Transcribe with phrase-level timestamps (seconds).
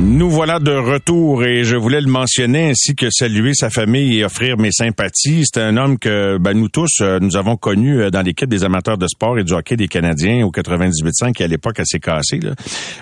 [0.00, 4.24] Nous voilà de retour et je voulais le mentionner ainsi que saluer sa famille et
[4.24, 5.42] offrir mes sympathies.
[5.44, 8.62] C'est un homme que ben, nous tous, euh, nous avons connu euh, dans l'équipe des
[8.62, 12.38] amateurs de sport et du hockey des Canadiens au 98.5 qui à l'époque assez cassé.
[12.38, 12.52] Là.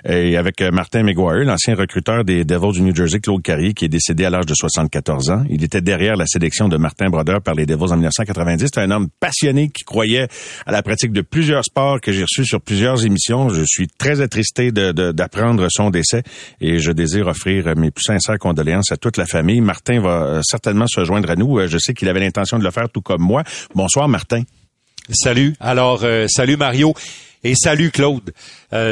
[0.09, 3.85] Et avec euh, Martin McGuire, l'ancien recruteur des Devils du New Jersey, Claude Carrier, qui
[3.85, 5.45] est décédé à l'âge de 74 ans.
[5.51, 8.69] Il était derrière la sélection de Martin Brodeur par les Devils en 1990.
[8.73, 10.29] C'est un homme passionné qui croyait
[10.65, 13.51] à la pratique de plusieurs sports que j'ai reçu sur plusieurs émissions.
[13.51, 16.23] Je suis très attristé d'apprendre son décès
[16.63, 19.61] et désire offrir mes plus sincères condoléances à toute la famille.
[19.61, 21.59] Martin va euh, certainement se joindre à nous.
[21.59, 23.43] Euh, je sais qu'il avait l'intention de le faire tout comme moi.
[23.75, 24.43] Bonsoir, Martin.
[25.11, 25.55] Salut.
[25.61, 26.95] Alors, euh, salut Mario.
[27.45, 28.33] Et salut Claude.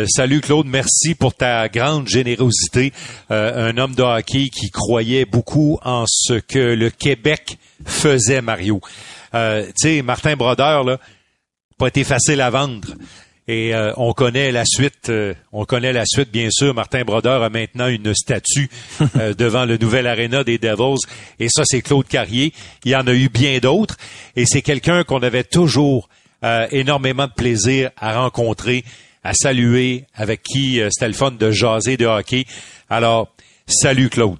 [0.07, 2.93] salut Claude, merci pour ta grande générosité.
[3.29, 8.81] un homme de hockey qui croyait beaucoup en ce que le Québec faisait, Mario.
[9.33, 9.39] tu
[9.75, 10.99] sais, Martin Brodeur, là,
[11.79, 12.95] pas été facile à vendre.
[13.47, 15.11] Et euh, on connaît la suite.
[15.11, 16.75] Euh, on connaît la suite, bien sûr.
[16.75, 18.71] Martin Brodeur a maintenant une statue
[19.17, 21.01] euh, devant le nouvel aréna des Devils.
[21.39, 22.53] Et ça, c'est Claude Carrier.
[22.85, 23.97] Il y en a eu bien d'autres.
[24.35, 26.09] Et c'est quelqu'un qu'on avait toujours
[26.73, 28.85] énormément de plaisir à rencontrer,
[29.23, 32.45] à saluer, avec qui c'était le fun de jaser de hockey.
[32.91, 33.34] Alors,
[33.67, 34.37] Salut Claude.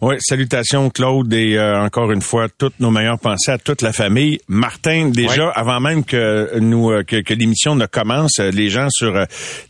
[0.00, 3.92] Oui, salutations Claude et euh, encore une fois toutes nos meilleures pensées à toute la
[3.92, 4.40] famille.
[4.48, 9.26] Martin, déjà avant même que nous euh, que, l'émission ne commence, euh, les gens sur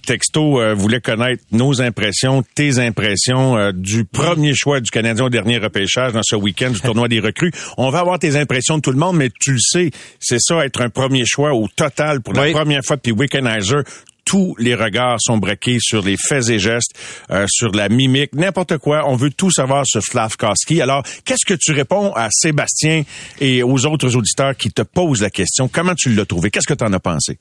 [0.06, 6.14] texto voulaient connaître nos impressions, tes impressions du premier choix du Canadien au dernier repêchage
[6.14, 7.52] dans ce week-end du tournoi des recrues.
[7.76, 10.64] On va avoir tes impressions de tout le monde, mais tu le sais, c'est ça
[10.64, 13.82] être un premier choix au total pour la première fois depuis Wickenheiser
[14.24, 16.92] tous les regards sont braqués sur les faits et gestes,
[17.30, 19.08] euh, sur la mimique, n'importe quoi.
[19.08, 20.80] On veut tout savoir sur Slavkowski.
[20.80, 23.04] Alors, qu'est-ce que tu réponds à Sébastien
[23.40, 25.68] et aux autres auditeurs qui te posent la question?
[25.68, 26.50] Comment tu l'as trouvé?
[26.50, 27.38] Qu'est-ce que tu en as pensé?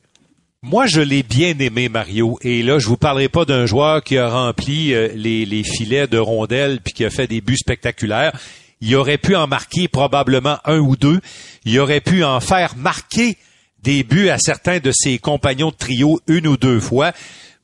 [0.62, 2.40] Moi, je l'ai bien aimé, Mario.
[2.42, 6.08] Et là, je vous parlerai pas d'un joueur qui a rempli euh, les, les, filets
[6.08, 8.32] de rondelles puis qui a fait des buts spectaculaires.
[8.80, 11.20] Il aurait pu en marquer probablement un ou deux.
[11.66, 13.38] Il aurait pu en faire marquer
[13.84, 17.12] des buts à certains de ses compagnons de trio une ou deux fois.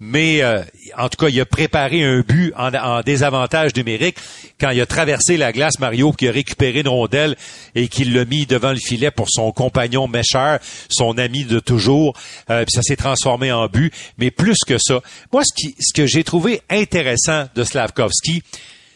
[0.02, 0.64] Mais euh,
[0.98, 4.16] en tout cas, il a préparé un but en, désavantage numérique
[4.60, 7.36] quand il a traversé la glace, Mario, qui a récupéré une rondelle
[7.76, 10.58] et qu'il l'a mis devant le filet pour son compagnon Mescher,
[10.90, 12.16] son ami de toujours.
[12.50, 13.94] Euh, puis ça s'est transformé en but.
[14.18, 15.02] Mais plus que ça,
[15.34, 18.42] moi, ce, qui, ce que j'ai trouvé intéressant de Slavkovski,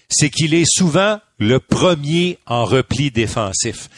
[0.08, 3.90] c'est qu'il est souvent le premier en repli défensif.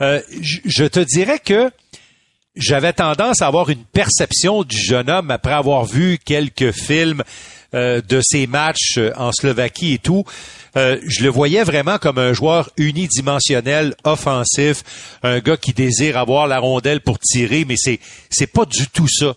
[0.00, 1.72] Euh, je te dirais que
[2.54, 7.22] j'avais tendance à avoir une perception du jeune homme après avoir vu quelques films
[7.74, 10.24] euh, de ses matchs euh, en Slovaquie et tout.
[10.76, 14.82] Euh, je le voyais vraiment comme un joueur unidimensionnel, offensif,
[15.22, 19.08] un gars qui désire avoir la rondelle pour tirer, mais c'est c'est pas du tout
[19.08, 19.34] ça.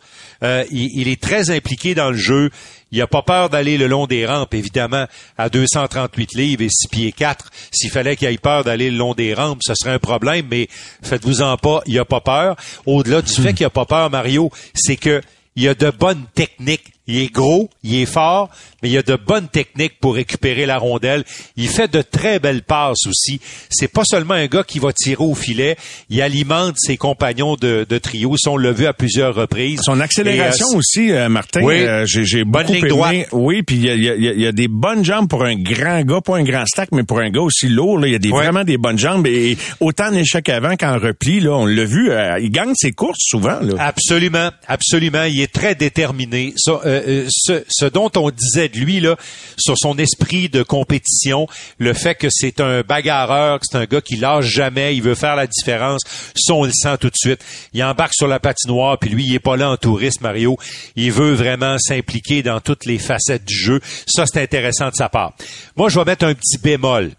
[0.69, 2.49] il, il, est très impliqué dans le jeu.
[2.91, 5.07] Il a pas peur d'aller le long des rampes, évidemment,
[5.37, 7.51] à 238 livres et 6 pieds 4.
[7.71, 10.67] S'il fallait qu'il ait peur d'aller le long des rampes, ce serait un problème, mais
[11.01, 12.57] faites-vous-en pas, il a pas peur.
[12.85, 15.21] Au-delà du fait qu'il a pas peur, Mario, c'est que
[15.55, 18.49] il a de bonnes techniques il est gros, il est fort,
[18.81, 21.23] mais il a de bonnes techniques pour récupérer la rondelle.
[21.55, 23.39] Il fait de très belles passes aussi.
[23.69, 25.75] C'est pas seulement un gars qui va tirer au filet,
[26.09, 28.35] il alimente ses compagnons de, de trio.
[28.37, 29.81] Ça, on l'a vu à plusieurs reprises.
[29.83, 32.87] Son accélération euh, aussi, euh, Martin, oui, euh, j'ai beaucoup aimé.
[32.87, 33.27] Droite.
[33.31, 36.37] Oui, puis il y a, y a, des bonnes jambes pour un grand gars, pas
[36.37, 37.99] un grand stack, mais pour un gars aussi lourd.
[37.99, 39.27] Là, il y a des, vraiment des bonnes jambes.
[39.27, 42.11] Et autant en échec avant qu'en repli, là, on l'a vu,
[42.41, 43.59] il gagne ses courses souvent.
[43.61, 43.73] Là.
[43.79, 45.23] Absolument, absolument.
[45.23, 46.53] Il est très déterminé.
[46.57, 47.27] Ça, euh,
[47.67, 49.15] ce, dont on disait de lui là,
[49.57, 51.47] sur son esprit de compétition,
[51.77, 55.15] le fait que c'est un bagarreur, que c'est un gars qui lâche jamais, il veut
[55.15, 56.01] faire la différence,
[56.35, 57.43] ça on le sent tout de suite.
[57.73, 60.57] Il embarque sur la patinoire, puis lui il est pas là en touriste Mario,
[60.95, 63.79] il veut vraiment s'impliquer dans toutes les facettes du jeu.
[64.07, 65.33] Ça c'est intéressant de sa part.
[65.75, 67.11] Moi je vais mettre un petit bémol.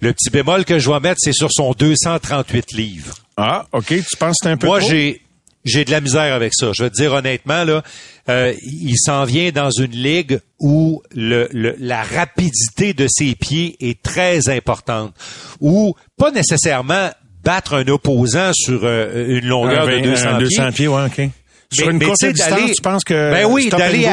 [0.00, 3.14] Le petit bémol que je vais mettre, c'est sur son 238 livres.
[3.36, 3.86] Ah, OK.
[3.86, 5.23] Tu penses que c'est un peu Moi, j'ai
[5.64, 6.72] j'ai de la misère avec ça.
[6.72, 7.82] Je vais te dire honnêtement, là,
[8.28, 14.02] euh, il s'en vient dans une ligue où le, la rapidité de ses pieds est
[14.02, 15.14] très importante,
[15.60, 17.10] où pas nécessairement
[17.42, 20.88] battre un opposant sur euh, une longueur de 200, 200 pieds.
[20.88, 21.28] ouais, OK.
[21.72, 24.06] Sur une courte distance, tu penses que ben oui, d'aller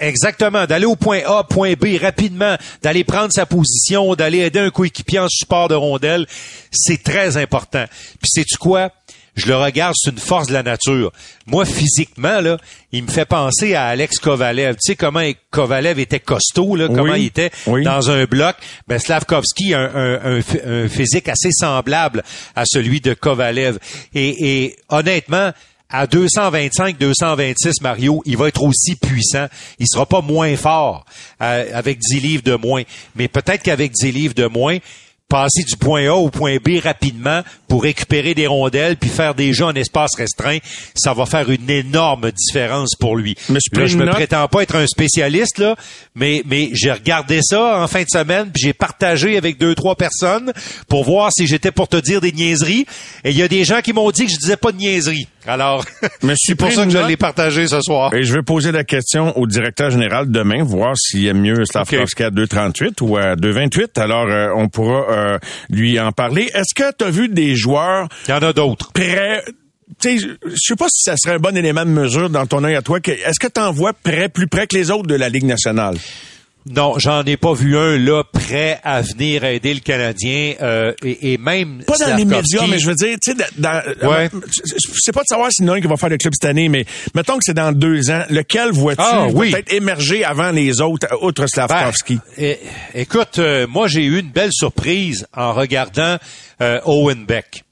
[0.00, 4.70] Exactement, d'aller au point A, point B rapidement, d'aller prendre sa position, d'aller aider un
[4.70, 6.26] coéquipier en support de rondelle,
[6.72, 7.84] c'est très important.
[7.88, 8.90] Puis sais-tu quoi?
[9.40, 11.12] Je le regarde, c'est une force de la nature.
[11.46, 12.58] Moi, physiquement, là,
[12.92, 14.74] il me fait penser à Alex Kovalev.
[14.74, 18.56] Tu sais comment Kovalev était costaud, là, comment il était dans un bloc?
[18.86, 22.22] Ben, Slavkovski a un, un, physique assez semblable
[22.54, 23.78] à celui de Kovalev.
[24.14, 25.52] Et, et honnêtement,
[25.90, 29.46] à 225, 226, Mario, il va être aussi puissant.
[29.78, 31.04] Il sera pas moins fort
[31.42, 32.82] euh, avec 10 livres de moins.
[33.16, 34.78] Mais peut-être qu'avec 10 livres de moins,
[35.28, 39.54] passer du point A au point B rapidement pour récupérer des rondelles puis faire des
[39.54, 40.58] jeux en espace restreint,
[40.94, 43.36] ça va faire une énorme différence pour lui.
[43.48, 45.76] Mais je, ne me prétends pas être un spécialiste là,
[46.16, 49.94] mais mais j'ai regardé ça en fin de semaine puis j'ai partagé avec deux trois
[49.94, 50.52] personnes
[50.88, 52.86] pour voir si j'étais pour te dire des niaiseries
[53.22, 55.28] et il y a des gens qui m'ont dit que je disais pas de niaiseries.
[55.46, 55.84] Alors,
[56.36, 58.12] c'est pour ça que je l'ai partagé ce soir.
[58.14, 62.24] Et je vais poser la question au directeur général demain, voir s'il aime mieux Slavkovski
[62.24, 63.98] à 2,38 ou à 2,28.
[63.98, 65.38] Alors, euh, on pourra euh,
[65.70, 66.50] lui en parler.
[66.54, 68.08] Est-ce que tu as vu des joueurs...
[68.26, 68.90] Il y en a d'autres.
[69.98, 72.76] Sais, je sais pas si ça serait un bon élément de mesure dans ton œil
[72.76, 72.98] à toi.
[73.04, 75.96] Est-ce que tu en vois près, plus près que les autres de la Ligue nationale?
[76.66, 81.38] Non, j'en ai pas vu un là prêt à venir aider le Canadien euh, et,
[81.38, 84.28] même pas dans les médias, mais je veux dire, tu sais, dans, ouais.
[84.98, 86.50] c'est pas de savoir s'il y en a un qui va faire le club cette
[86.50, 86.84] année, mais
[87.14, 91.46] mettons que c'est dans deux ans, lequel vois-tu ah, peut-être émerger avant les autres, outre
[91.46, 92.20] Slavkovski?
[92.36, 92.56] Ben,
[92.94, 96.18] écoute, euh, moi j'ai eu une belle surprise en regardant
[96.60, 97.64] euh, Owen Beck.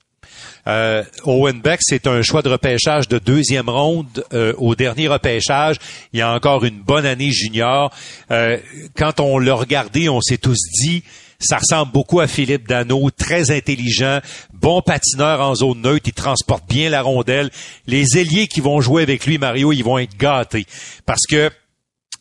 [0.68, 5.76] Euh, Owen Beck, c'est un choix de repêchage de deuxième ronde euh, au dernier repêchage.
[6.12, 7.90] Il y a encore une bonne année junior.
[8.30, 8.58] Euh,
[8.96, 11.02] quand on l'a regardé, on s'est tous dit,
[11.40, 14.20] ça ressemble beaucoup à Philippe Dano, très intelligent,
[14.52, 17.50] bon patineur en zone neutre, il transporte bien la rondelle.
[17.86, 20.66] Les ailiers qui vont jouer avec lui, Mario, ils vont être gâtés
[21.06, 21.50] parce que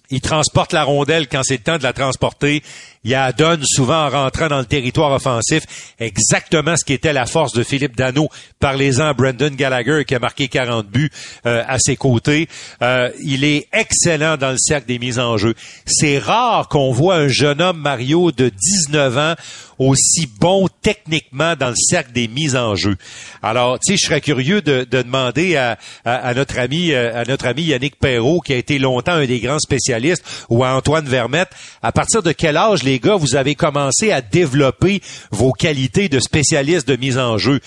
[0.09, 2.63] il transporte la rondelle quand c'est le temps de la transporter.
[3.03, 3.31] Il a
[3.63, 5.63] souvent en rentrant dans le territoire offensif
[5.99, 8.29] exactement ce qui était la force de Philippe Dano.
[8.59, 11.11] Parlez-en à Brendan Gallagher qui a marqué 40 buts
[11.45, 12.47] euh, à ses côtés.
[12.81, 15.53] Euh, il est excellent dans le cercle des mises en jeu.
[15.85, 19.35] C'est rare qu'on voit un jeune homme Mario de 19 ans
[19.79, 22.95] aussi bon techniquement dans le cercle des mises en jeu.
[23.43, 27.63] Alors, tu sais, je serais curieux de, demander à, à, notre ami à notre ami
[27.63, 31.49] Yannick Perrault, qui a été longtemps un des grands spécialistes, ou à Antoine Vermette,
[31.83, 35.01] à partir de quel âge les gars vous avez commencé à développer
[35.31, 37.59] vos qualités de spécialiste de mise en jeu?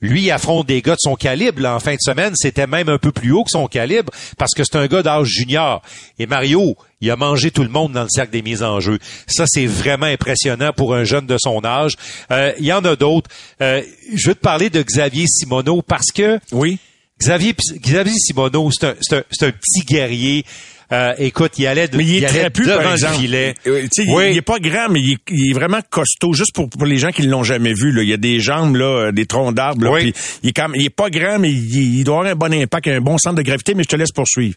[0.00, 1.66] Lui affronte des gars de son calibre.
[1.66, 4.62] en fin de semaine, c'était même un peu plus haut que son calibre parce que
[4.62, 5.82] c'est un gars d'âge junior.
[6.20, 8.98] Et Mario, il a mangé tout le monde dans le cercle des mises en jeu.
[9.26, 11.96] Ça, c'est vraiment impressionnant pour un jeune de son âge.
[12.30, 13.28] Euh, il y en a d'autres.
[13.60, 13.82] Euh,
[14.14, 16.38] je veux te parler de Xavier Simoneau parce que...
[16.52, 16.78] Oui.
[17.20, 20.44] Xavier, Xavier Simoneau, c'est un, un, petit guerrier.
[20.90, 23.54] Euh, écoute, il allait, mais il, est plus, devant le filet.
[23.66, 25.18] Il, est pas grand, mais il
[25.50, 26.32] est, vraiment costaud.
[26.32, 28.76] Juste pour, les gens qui ne l'ont jamais vu, là, il y a des jambes,
[28.76, 29.98] là, des troncs d'arbres.
[30.00, 30.14] il
[30.48, 33.18] est quand il est pas grand, mais il, doit avoir un bon impact, un bon
[33.18, 33.74] centre de gravité.
[33.74, 34.56] Mais je te laisse poursuivre.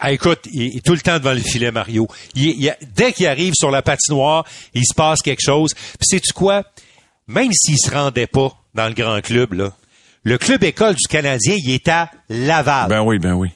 [0.00, 2.06] Ah, écoute, il est tout le temps devant le filet, Mario.
[2.34, 5.74] Il, dès qu'il arrive sur la patinoire, il se passe quelque chose.
[5.74, 6.64] Puis sais-tu quoi?
[7.26, 9.72] Même s'il se rendait pas dans le grand club, là,
[10.22, 12.88] le club école du Canadien, il est à Laval.
[12.88, 13.50] Ben oui, ben oui.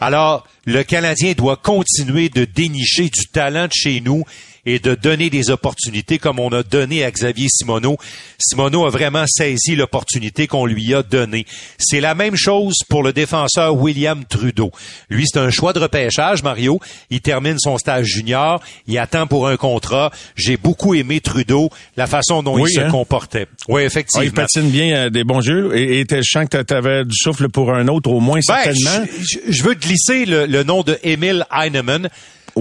[0.00, 4.24] Alors, le Canadien doit continuer de dénicher du talent de chez nous
[4.66, 7.96] et de donner des opportunités comme on a donné à Xavier Simoneau.
[8.38, 11.46] Simoneau a vraiment saisi l'opportunité qu'on lui a donnée.
[11.78, 14.72] C'est la même chose pour le défenseur William Trudeau.
[15.08, 16.80] Lui, c'est un choix de repêchage, Mario.
[17.10, 18.60] Il termine son stage junior.
[18.88, 20.10] Il attend pour un contrat.
[20.34, 22.90] J'ai beaucoup aimé Trudeau, la façon dont il se hein?
[22.90, 23.46] comportait.
[23.68, 24.22] Oui, effectivement.
[24.22, 25.76] Ah, il patine bien euh, des bons jeux.
[25.76, 28.62] Et, et je sens que tu avais du souffle pour un autre, au moins, ben,
[28.64, 29.06] certainement.
[29.48, 32.08] Je, veux glisser le, le nom de Emile Heinemann.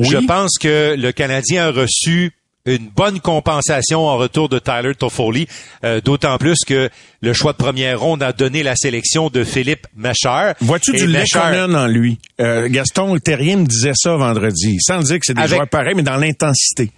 [0.01, 2.33] Je pense que le Canadien a reçu
[2.65, 5.47] une bonne compensation en retour de Tyler Toffoli,
[5.83, 6.89] euh, d'autant plus que
[7.21, 10.53] le choix de première ronde a donné la sélection de Philippe Mecher.
[10.61, 12.17] Vois-tu du Lekonen en lui?
[12.41, 16.03] Euh, Gaston Terrien me disait ça vendredi, sans dire que c'est des joueurs pareils, mais
[16.03, 16.91] dans l'intensité.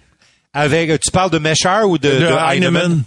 [0.54, 3.02] Avec, tu parles de Mecher ou de, Heinemann?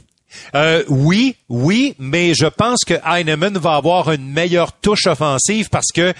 [0.55, 5.91] Euh, oui, oui, mais je pense que Heinemann va avoir une meilleure touche offensive parce
[5.93, 6.13] que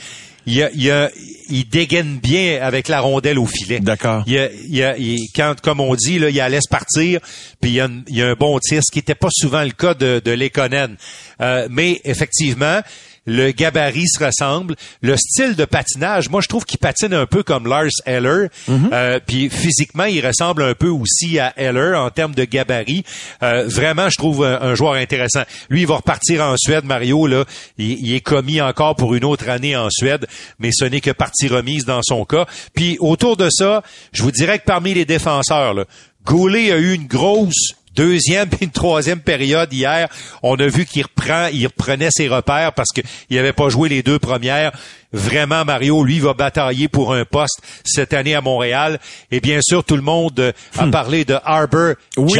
[0.45, 1.09] il, il,
[1.49, 3.79] il dégaine bien avec la rondelle au filet.
[3.79, 4.23] D'accord.
[4.25, 7.19] Il, il, quand, comme on dit, là, il la laisse partir,
[7.59, 9.71] puis il y a, il a un bon tir, ce qui n'était pas souvent le
[9.71, 10.95] cas de, de Lekonen.
[11.41, 12.81] Euh, mais effectivement,
[13.25, 17.43] le gabarit se ressemble, le style de patinage, moi je trouve qu'il patine un peu
[17.43, 18.89] comme Lars Eller, mhm.
[18.91, 23.03] euh, puis physiquement il ressemble un peu aussi à Eller en termes de gabarit.
[23.43, 25.43] Euh, vraiment, je trouve un, joueur intéressant.
[25.69, 27.45] Lui, il va repartir en Suède, Mario là,
[27.77, 30.27] il, est commis encore pour une autre année en Suède,
[30.59, 32.45] mais ce n'est que partie remise dans son cas.
[32.73, 35.85] Puis autour de ça, je vous dirais que parmi les défenseurs, là,
[36.25, 40.07] Goulet a eu une grosse deuxième puis une troisième période hier,
[40.43, 43.03] on a vu qu'il reprend, il reprenait ses repères parce qu'il
[43.37, 44.71] n'avait pas joué les deux premières.
[45.13, 48.97] Vraiment, Mario, lui, va batailler pour un poste cette année à Montréal.
[49.29, 50.91] Et bien sûr, tout le monde euh, a hmm.
[50.91, 52.39] parlé de Arbor oui,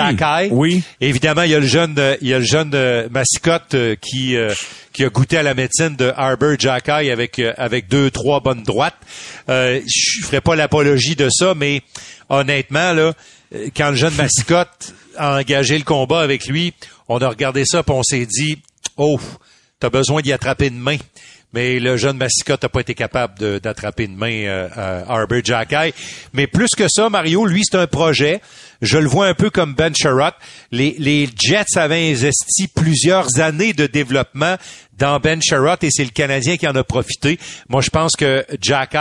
[0.52, 0.84] Oui.
[1.02, 4.38] Évidemment, il y a le jeune, euh, il y a le jeune euh, mascotte qui
[4.94, 8.96] qui a goûté à la médecine de Arbor Jacky avec avec deux trois bonnes droites.
[9.50, 11.82] Euh, je ferai pas l'apologie de ça, mais
[12.30, 13.14] honnêtement là,
[13.76, 16.74] quand le jeune mascotte a engagé le combat avec lui,
[17.08, 18.58] on a regardé ça et on s'est dit,
[18.98, 19.20] oh,
[19.80, 20.98] t'as besoin d'y attraper une main.
[21.54, 25.94] Mais le jeune mascotte n'a pas été capable d'attraper une main euh, à Arbor Jacky.
[26.32, 28.42] Mais plus que ça, Mario, lui, c'est un projet.
[28.82, 30.36] Je le vois un peu comme Ben Sherratt.
[30.72, 34.56] Les, Jets avaient investi plusieurs années de développement
[34.98, 37.40] dans Ben Sherratt et c'est le Canadien qui en a profité.
[37.70, 38.96] Moi, je pense que Jack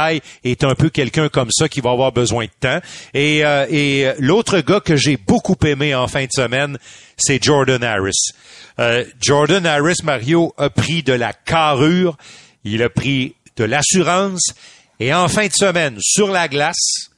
[0.44, 2.80] est un peu quelqu'un comme ça qui va avoir besoin de temps.
[3.14, 6.78] Et, euh, et l'autre gars que j'ai beaucoup aimé en fin de semaine,
[7.16, 8.32] c'est Jordan Harris.
[8.78, 12.16] Euh, Jordan Harris, Mario, a pris de la carrure,
[12.64, 14.54] il a pris de l'assurance
[15.00, 17.09] et en fin de semaine, sur la glace,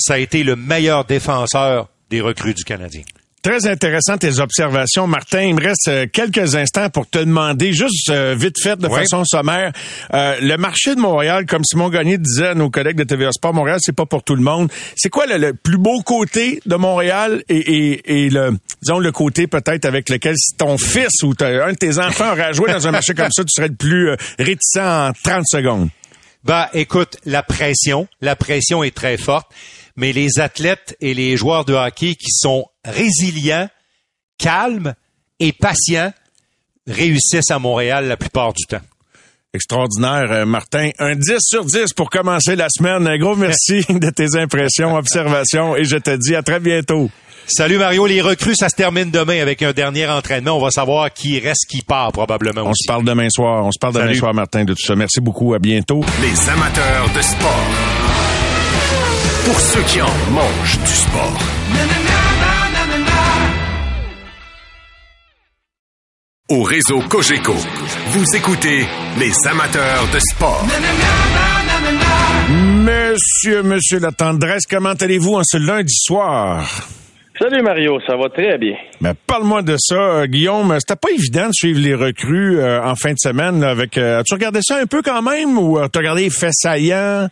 [0.00, 3.02] ça a été le meilleur défenseur des recrues du Canadien.
[3.42, 5.40] Très intéressant tes observations, Martin.
[5.40, 9.24] Il me reste euh, quelques instants pour te demander, juste euh, vite fait, de façon
[9.24, 9.72] sommaire,
[10.12, 13.54] euh, le marché de Montréal, comme Simon Gagné disait à nos collègues de TVA Sport,
[13.54, 14.70] Montréal, c'est pas pour tout le monde.
[14.94, 20.10] C'est quoi le, plus beau côté de Montréal et, le, disons, le côté peut-être avec
[20.10, 23.30] lequel si ton fils ou un de tes enfants aurait joué dans un marché comme
[23.30, 25.88] ça, tu serais le plus réticent en 30 secondes?
[26.44, 29.50] Bah, écoute, la pression, la pression est très forte
[29.96, 33.68] mais les athlètes et les joueurs de hockey qui sont résilients,
[34.38, 34.94] calmes
[35.38, 36.12] et patients
[36.86, 38.80] réussissent à Montréal la plupart du temps.
[39.52, 40.90] Extraordinaire, euh, Martin.
[41.00, 43.08] Un 10 sur 10 pour commencer la semaine.
[43.08, 47.10] Un gros merci de tes impressions, observations et je te dis à très bientôt.
[47.48, 50.56] Salut Mario, les recrues, ça se termine demain avec un dernier entraînement.
[50.56, 52.62] On va savoir qui reste, qui part probablement.
[52.62, 53.66] On se parle demain soir.
[53.66, 54.94] On se parle demain soir, Martin, de tout ça.
[54.94, 55.52] Merci beaucoup.
[55.52, 56.04] À bientôt.
[56.22, 57.99] Les amateurs de sport
[59.44, 61.38] pour ceux qui en mangent du sport.
[66.48, 67.54] Au réseau Cogeco,
[68.08, 68.84] vous écoutez
[69.18, 70.66] les amateurs de sport.
[72.50, 76.66] Monsieur, monsieur la tendresse, comment allez-vous en ce lundi soir?
[77.40, 78.74] Salut Mario, ça va très bien.
[79.00, 80.76] Mais parle-moi de ça, euh, Guillaume.
[80.78, 83.96] C'était pas évident de suivre les recrues euh, en fin de semaine avec.
[83.96, 87.28] Euh, as-tu regardé ça un peu quand même ou as-tu regardé les faits saillants?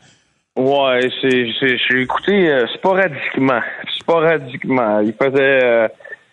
[0.59, 3.61] Ouais, c'est, j'ai écouté euh, sporadiquement.
[4.00, 4.99] Sporadiquement.
[4.99, 5.87] Il faisait euh,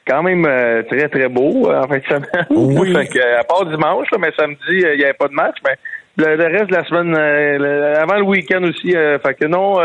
[0.08, 2.48] quand même euh, très, très beau en fin de semaine.
[2.50, 2.92] Oui.
[2.96, 5.76] fait que, à part dimanche, mais samedi, il n'y avait pas de match, mais
[6.18, 7.16] le, reste de la semaine,
[7.98, 9.76] avant le week-end aussi, fait que non,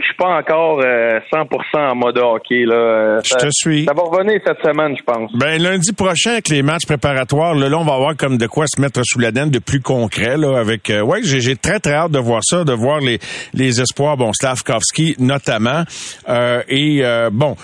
[0.00, 2.64] je suis pas encore 100% euh, en mode hockey.
[2.64, 3.20] Là.
[3.24, 3.84] je te suis.
[3.84, 5.32] Ça va revenir cette semaine, je pense.
[5.34, 8.80] Ben lundi prochain, avec les matchs préparatoires, là, on va avoir comme de quoi se
[8.80, 10.36] mettre sous la dent de plus concret.
[10.36, 13.18] Là, avec, euh, ouais, j'ai très très hâte de voir ça, de voir les,
[13.54, 15.84] les espoirs, bon, Slavkovski notamment.
[16.28, 17.56] Euh, et bon,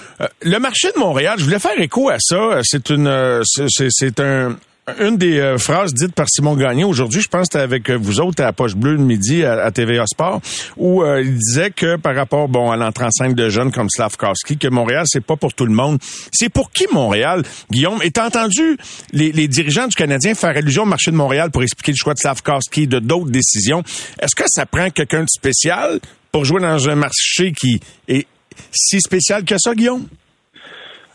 [0.43, 2.61] le marché de Montréal, je voulais faire écho à ça.
[2.63, 4.57] C'est une, c'est un
[5.01, 8.21] une des euh, phrases dites par Simon Gagné aujourd'hui, je pense que avec euh, vous
[8.21, 10.41] autres à la Poche Bleue de midi à, TVA Sport,
[10.77, 13.91] où euh, il disait que par rapport bon à l'entrée en scène de jeunes comme
[13.91, 15.99] Slavkowski, que Montréal, c'est pas pour tout le monde.
[16.33, 17.99] C'est pour qui Montréal, Guillaume?
[18.03, 18.77] Et entendu
[19.13, 22.19] les, dirigeants du Canadien faire allusion au marché de Montréal pour expliquer le choix de
[22.19, 23.83] Slavkowski de d'autres décisions.
[24.21, 25.99] Est-ce que ça prend quelqu'un de spécial
[26.31, 28.27] pour jouer dans un marché qui est
[28.71, 30.07] si spécial que ça, Guillaume?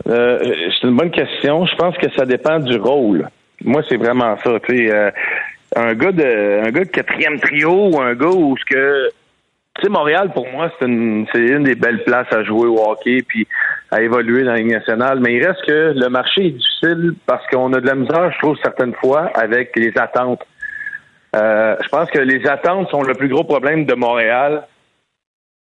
[0.04, 1.66] c'est une bonne question.
[1.68, 3.30] Je pense que ça dépend du rôle.
[3.64, 4.60] Moi, c'est vraiment ça.
[4.68, 5.12] Tu sais, euh,
[5.76, 9.10] un gars de un gars de quatrième trio ou un gars où ce que
[9.76, 12.78] tu sais, Montréal, pour moi, c'est une, c'est une des belles places à jouer au
[12.90, 13.48] hockey puis
[13.90, 15.20] à évoluer dans la Ligue nationale.
[15.22, 18.38] Mais il reste que le marché est difficile parce qu'on a de la misère, je
[18.40, 20.46] trouve, certaines fois, avec les attentes.
[21.38, 24.68] Euh, je pense que les attentes sont le plus gros problème de Montréal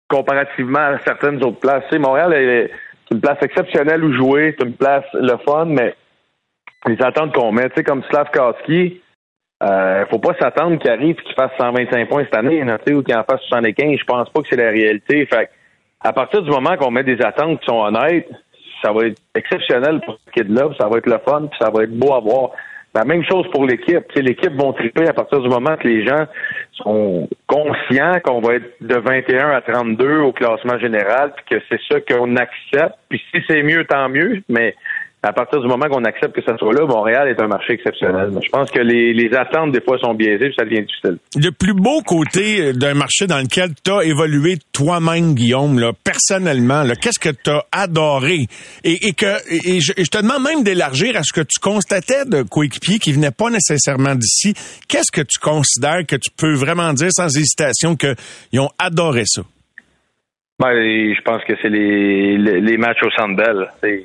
[0.08, 1.84] comparativement à certaines autres places.
[1.89, 2.72] Tu sais, Montréal est
[3.12, 5.96] une place exceptionnelle où jouer, c'est une place le fun, mais
[6.88, 9.01] les attentes qu'on met, tu sais, comme Slavkowski,
[9.63, 13.01] euh, faut pas s'attendre qu'il arrive et qu'il fasse 125 points cette année, sais, ou
[13.01, 13.98] qu'il en fasse 75.
[14.00, 15.25] Je pense pas que c'est la réalité.
[15.25, 15.50] Fait
[16.01, 18.29] à partir du moment qu'on met des attentes qui sont honnêtes,
[18.84, 21.84] ça va être exceptionnel pour ce kid-là, ça va être le fun, puis ça va
[21.84, 22.51] être beau à voir.
[22.94, 24.06] La même chose pour l'équipe.
[24.15, 26.25] L'équipe va triper à partir du moment que les gens
[26.74, 31.79] sont conscients qu'on va être de 21 à 32 au classement général, puis que c'est
[31.91, 32.96] ça qu'on accepte.
[33.10, 34.41] Puis si c'est mieux, tant mieux.
[34.50, 34.75] Mais
[35.24, 38.31] à partir du moment qu'on accepte que ça soit là, Montréal est un marché exceptionnel.
[38.43, 41.17] Je pense que les, les attentes, des fois, sont biaisées, puis ça devient difficile.
[41.36, 46.83] Le plus beau côté d'un marché dans lequel tu as évolué toi-même, Guillaume, là, personnellement,
[47.01, 48.45] qu'est-ce que tu as adoré?
[48.83, 52.43] Et, et que et je, te demande même d'élargir à ce que tu constatais de
[52.43, 54.53] coéquipiers qui venaient pas nécessairement d'ici.
[54.88, 59.41] Qu'est-ce que tu considères que tu peux vraiment dire sans hésitation qu'ils ont adoré ça?
[60.59, 64.03] Ben, je pense que c'est les, les, matchs au Centre Bell c'est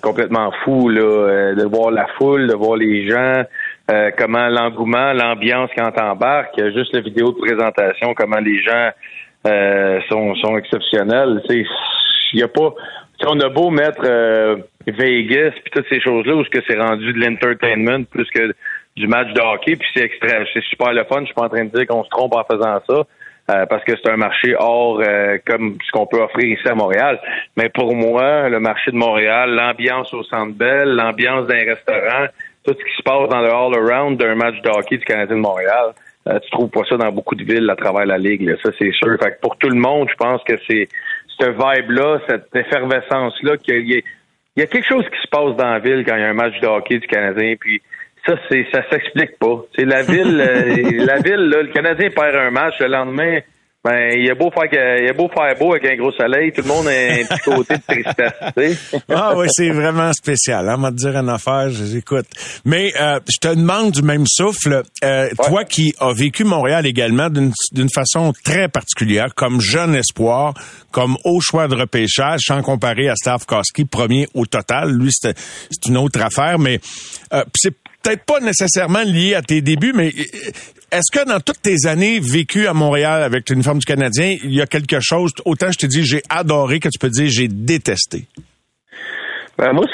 [0.00, 3.42] complètement fou là, euh, de voir la foule, de voir les gens,
[3.90, 8.90] euh, comment l'engouement, l'ambiance quand t'embarques, juste la vidéo de présentation, comment les gens
[9.46, 11.42] euh, sont, sont exceptionnels.
[11.48, 12.74] Il y a pas.
[13.26, 14.02] On a beau mettre
[14.86, 18.54] Vegas puis toutes ces choses-là où ce que c'est rendu de l'entertainment plus que
[18.96, 21.20] du match de hockey, puis c'est extra, c'est super le fun.
[21.20, 23.06] Je suis pas en train de dire qu'on se trompe en faisant ça.
[23.50, 26.74] Euh, parce que c'est un marché hors euh, comme ce qu'on peut offrir ici à
[26.74, 27.18] Montréal.
[27.56, 32.26] Mais pour moi, le marché de Montréal, l'ambiance au Centre Bell, l'ambiance d'un restaurant,
[32.64, 35.40] tout ce qui se passe dans le all-around d'un match de hockey du Canadien de
[35.40, 35.94] Montréal,
[36.28, 38.56] euh, tu trouves pas ça dans beaucoup de villes à travers la ligue.
[38.62, 39.16] Ça, c'est sûr.
[39.20, 40.88] Fait que pour tout le monde, je pense que c'est
[41.40, 44.04] ce vibe-là, cette effervescence-là, qu'il y,
[44.56, 46.34] y a quelque chose qui se passe dans la ville quand il y a un
[46.34, 47.54] match de hockey du Canadien.
[47.58, 47.80] Puis
[48.26, 49.64] ça, c'est ça s'explique pas.
[49.76, 53.40] C'est la ville, euh, la ville, là, le Canadien perd un match le lendemain.
[53.82, 56.60] Ben, il a beau faire il a beau faire beau avec un gros soleil, tout
[56.60, 59.02] le monde a un petit côté de tristesse.
[59.08, 60.68] ah oui, c'est vraiment spécial.
[60.68, 62.26] Hein, va te dire une affaire, j'écoute.
[62.66, 67.30] Mais euh, je te demande du même souffle, euh, toi qui as vécu Montréal également
[67.30, 70.52] d'une façon très particulière, comme jeune espoir,
[70.90, 74.90] comme haut choix de repêchage, sans comparer à Stavkowski, premier au total.
[74.90, 75.34] Lui, c'est
[75.88, 76.80] une autre affaire, mais
[77.32, 81.62] euh, c'est peut-être pas nécessairement lié à tes débuts, mais euh, est-ce que dans toutes
[81.62, 85.70] tes années vécues à Montréal avec l'uniforme du Canadien, il y a quelque chose, autant
[85.70, 88.26] je te dis j'ai adoré que tu peux dire j'ai détesté?
[89.60, 89.84] Ben, moi,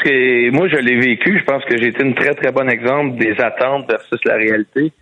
[0.53, 1.41] moi, je l'ai vécu.
[1.41, 4.93] Je pense que j'ai été un très, très bon exemple des attentes versus la réalité.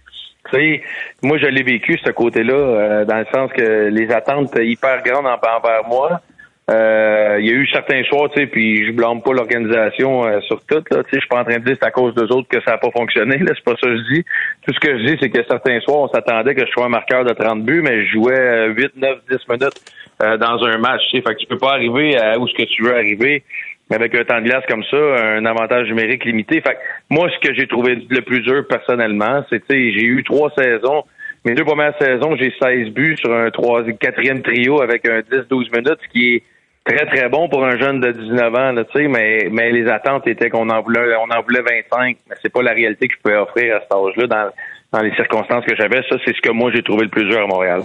[0.50, 0.82] Tu sais,
[1.22, 5.26] moi, je l'ai vécu, ce côté-là, euh, dans le sens que les attentes hyper grandes
[5.26, 6.22] envers moi.
[6.70, 10.40] Euh, il y a eu certains choix, tu sais, puis je blâme pas l'organisation euh,
[10.40, 10.82] sur tout.
[10.90, 12.48] Là, tu sais, je suis pas en train de dire c'est à cause d'eux autres
[12.48, 13.36] que ça n'a pas fonctionné.
[13.38, 14.24] Là, c'est pas ça que je dis.
[14.66, 16.88] Tout ce que je dis, c'est que certains soirs, on s'attendait que je sois un
[16.90, 19.80] marqueur de 30 buts, mais je jouais 8, 9, 10 minutes
[20.22, 21.02] euh, dans un match.
[21.10, 23.42] Tu sais, fait que tu peux pas arriver à où ce que tu veux arriver
[23.90, 26.62] avec un temps de glace comme ça, un avantage numérique limité.
[26.62, 26.78] Fait que
[27.10, 31.04] moi, ce que j'ai trouvé le plus dur personnellement, c'est j'ai eu trois saisons.
[31.44, 35.76] Mes deux premières saisons, j'ai 16 buts sur un troisième, quatrième trio avec un 10-12
[35.76, 36.42] minutes, ce qui est
[36.84, 40.48] très, très bon pour un jeune de 19 ans, sais, mais, mais les attentes étaient
[40.48, 43.36] qu'on en voulait, on en voulait 25, mais c'est pas la réalité que je pouvais
[43.36, 44.50] offrir à cet âge-là dans,
[44.92, 46.02] dans les circonstances que j'avais.
[46.08, 47.82] Ça, c'est ce que moi, j'ai trouvé le plus dur à Montréal.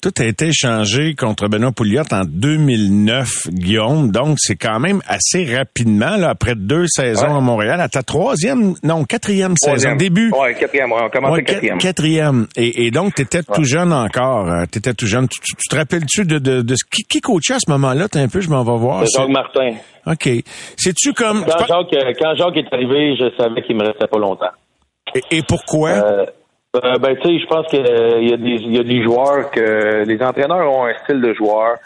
[0.00, 4.10] Tout a été changé contre Benoît Pouliot en 2009, Guillaume.
[4.10, 8.74] Donc, c'est quand même assez rapidement, là, après deux saisons à Montréal, à ta troisième,
[8.82, 10.32] non, quatrième saison, début.
[10.32, 11.78] Oui, quatrième, on a commencé quatrième.
[11.78, 12.46] Quatrième.
[12.56, 14.48] Et, et donc, tu étais tout jeune encore.
[14.48, 15.28] Euh, tu étais tout jeune.
[15.28, 18.08] Tu, te rappelles-tu de, de, de, qui, qui coachait à ce moment-là?
[18.08, 19.04] T'es un peu, je m'en vais voir.
[19.04, 19.72] Jacques Martin.
[20.06, 20.28] OK.
[20.78, 21.44] C'est-tu comme...
[21.44, 24.50] Quand Jacques, euh, quand Jacques est arrivé, je savais qu'il me restait pas longtemps.
[25.30, 25.90] Et, pourquoi?
[25.90, 26.26] Euh,
[26.76, 29.50] euh, ben, tu sais, je pense qu'il euh, y, a des, y a des joueurs
[29.50, 31.76] que les entraîneurs ont un style de joueur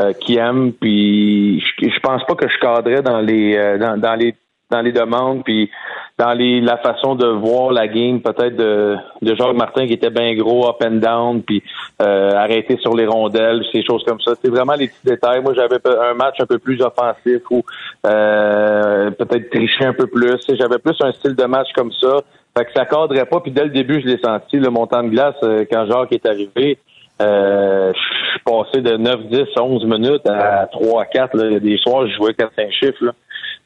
[0.00, 4.34] euh, qui aiment, puis je, pense pas que je cadrais dans les dans, dans les
[4.72, 5.70] dans les demandes, puis
[6.18, 10.10] dans les la façon de voir la game peut-être de, de Jacques Martin qui était
[10.10, 11.62] bien gros up and down, puis
[12.00, 14.32] euh, arrêté sur les rondelles, ces choses comme ça.
[14.42, 15.42] C'est vraiment les petits détails.
[15.42, 17.62] Moi, j'avais un match un peu plus offensif ou
[18.06, 20.38] euh, peut-être tricher un peu plus.
[20.48, 22.20] J'avais plus un style de match comme ça.
[22.56, 23.40] Fait que ça cadrait pas.
[23.40, 26.26] Puis dès le début, je l'ai senti, le montant de glace, euh, quand Jacques est
[26.26, 26.78] arrivé,
[27.20, 31.36] euh, je suis passé de 9, 10, 11 minutes à 3, 4.
[31.36, 31.60] Là.
[31.60, 33.14] Des soirs, je jouais 4, 5 chiffres.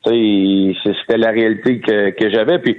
[0.04, 2.58] C'était la réalité que, que j'avais.
[2.60, 2.76] Puis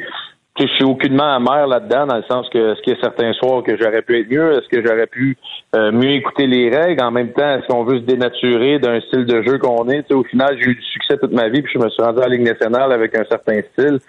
[0.66, 3.64] je suis aucunement amer là-dedans, dans le sens que est-ce qu'il y a certains soirs
[3.64, 5.38] que j'aurais pu être mieux, est-ce que j'aurais pu
[5.76, 9.26] euh, mieux écouter les règles, en même temps, est-ce qu'on veut se dénaturer d'un style
[9.26, 10.12] de jeu qu'on est?
[10.12, 12.28] au final, j'ai eu du succès toute ma vie, puis je me suis rendu à
[12.28, 14.00] la Ligue nationale avec un certain style.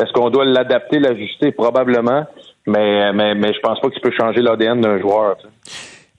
[0.00, 1.52] Est-ce qu'on doit l'adapter, l'ajuster?
[1.52, 2.24] Probablement,
[2.66, 5.36] mais, mais, mais je pense pas que tu peux changer l'ADN d'un joueur.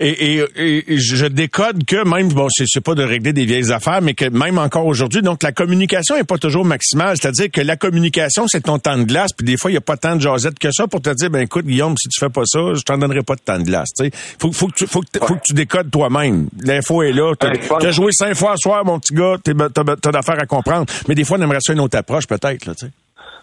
[0.02, 4.14] Et, et, je décode que même, bon, c'est pas de régler des vieilles affaires, mais
[4.14, 7.18] que même encore aujourd'hui, donc la communication est pas toujours maximale.
[7.20, 9.82] C'est-à-dire que la communication, c'est ton temps de glace, puis des fois, il y a
[9.82, 12.30] pas tant de jasette que ça pour te dire, ben écoute, Guillaume, si tu fais
[12.30, 13.90] pas ça, je t'en donnerai pas de temps de glace.
[14.00, 14.10] Tu
[14.40, 16.48] faut, faut, que tu, faut, que, faut que tu décodes toi-même.
[16.62, 17.34] L'info est là.
[17.36, 20.86] Tu as joué cinq fois à soir, mon petit gars, t'as as, d'affaires à comprendre.
[21.10, 22.92] Mais des fois, on aimerait ça une autre approche, peut-être, là, tu sais.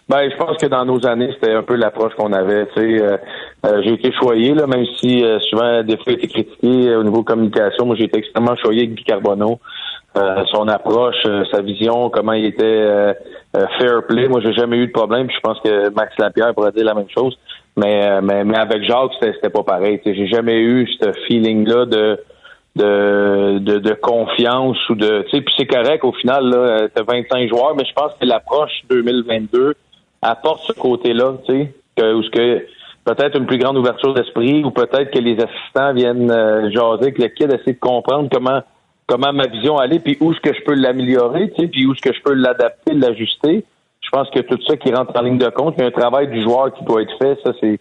[0.09, 2.65] Ben, je pense que dans nos années, c'était un peu l'approche qu'on avait.
[2.67, 3.17] Tu sais, euh,
[3.65, 7.23] euh, j'ai été choyé, là, même si euh, souvent des fois été critiqué au niveau
[7.23, 7.85] communication.
[7.85, 9.59] Moi, j'ai été extrêmement choyé avec Guy Carbonneau.
[10.51, 13.13] son approche, sa vision, comment il était
[13.77, 14.27] fair play.
[14.29, 15.27] Moi, j'ai jamais eu de problème.
[15.29, 17.37] Je pense que Max Lapierre pourrait dire la même chose.
[17.75, 20.01] Mais mais, mais avec Jacques, c'était pas pareil.
[20.05, 22.19] J'ai jamais eu ce feeling-là de
[22.75, 27.01] de, de, de, confiance ou de tu sais puis c'est correct au final là t'as
[27.01, 29.73] 25 joueurs mais je pense que l'approche 2022
[30.21, 32.65] apporte ce côté-là tu sais que où ce que
[33.05, 37.21] peut-être une plus grande ouverture d'esprit ou peut-être que les assistants viennent euh, jaser que
[37.21, 38.61] le kid essaie de comprendre comment
[39.07, 41.93] comment ma vision allait puis où est-ce que je peux l'améliorer tu sais puis où
[41.93, 43.63] est-ce que je peux l'adapter l'ajuster.
[44.01, 45.91] Je pense que tout ça qui rentre en ligne de compte il y a un
[45.91, 47.79] travail du joueur qui doit être fait ça c'est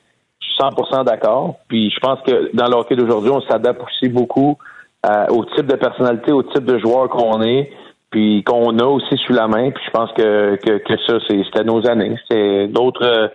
[0.60, 1.56] 100% d'accord.
[1.68, 4.56] Puis je pense que dans le hockey d'aujourd'hui on s'adapte aussi beaucoup
[5.04, 7.70] euh, au type de personnalité, au type de joueur qu'on est,
[8.10, 9.70] puis qu'on a aussi sous la main.
[9.70, 12.16] Puis je pense que, que, que ça, c'était nos années.
[12.30, 13.32] C'est d'autres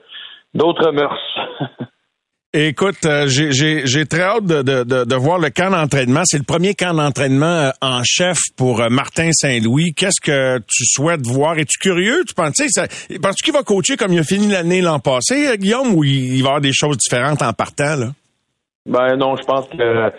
[0.53, 1.19] d'autres mœurs.
[2.53, 6.23] Écoute, euh, j'ai très hâte de, de, de, voir le camp d'entraînement.
[6.25, 9.93] C'est le premier camp d'entraînement euh, en chef pour Martin Saint-Louis.
[9.95, 11.57] Qu'est-ce que tu souhaites voir?
[11.57, 12.25] Es-tu curieux?
[12.27, 12.57] Tu penses,
[13.21, 16.41] penses qu'il va coacher comme il a fini l'année l'an passé, Guillaume, ou il, il
[16.41, 17.95] va y avoir des choses différentes en partant?
[17.95, 18.07] Là?
[18.85, 20.11] Ben non, je pense que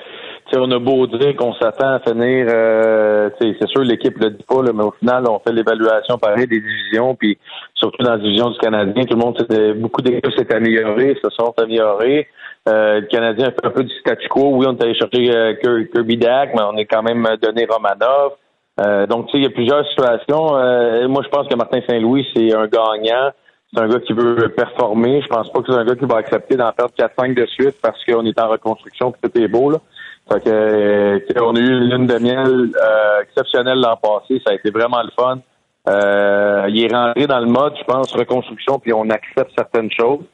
[0.58, 4.62] on a beau dire qu'on s'attend à finir, euh, c'est sûr l'équipe le dit pas,
[4.62, 7.38] mais au final, on fait l'évaluation pareil des divisions, puis
[7.74, 9.46] surtout dans la division du Canadien, tout le monde,
[9.80, 12.28] beaucoup d'équipes s'est amélioré, se sont améliorées.
[12.68, 14.50] Euh, le Canadien a fait un peu du statu quo.
[14.54, 15.54] Oui, on est allé chercher euh,
[15.92, 18.34] Kirby Dak, mais on est quand même donné Romanov.
[18.80, 20.52] Euh, donc, tu sais, il y a plusieurs situations.
[21.08, 23.30] moi, je pense que Martin Saint-Louis, c'est un gagnant.
[23.74, 25.22] C'est un gars qui veut performer.
[25.22, 27.76] Je pense pas que c'est un gars qui va accepter d'en perdre 4-5 de suite
[27.82, 29.70] parce qu'on est en reconstruction et tout est beau.
[29.70, 29.78] Là.
[30.30, 34.40] Fait que, euh, on a eu une lune de miel euh, exceptionnelle l'an passé.
[34.44, 35.38] Ça a été vraiment le fun.
[35.88, 40.24] Euh, il est rentré dans le mode, je pense, reconstruction, puis on accepte certaines choses.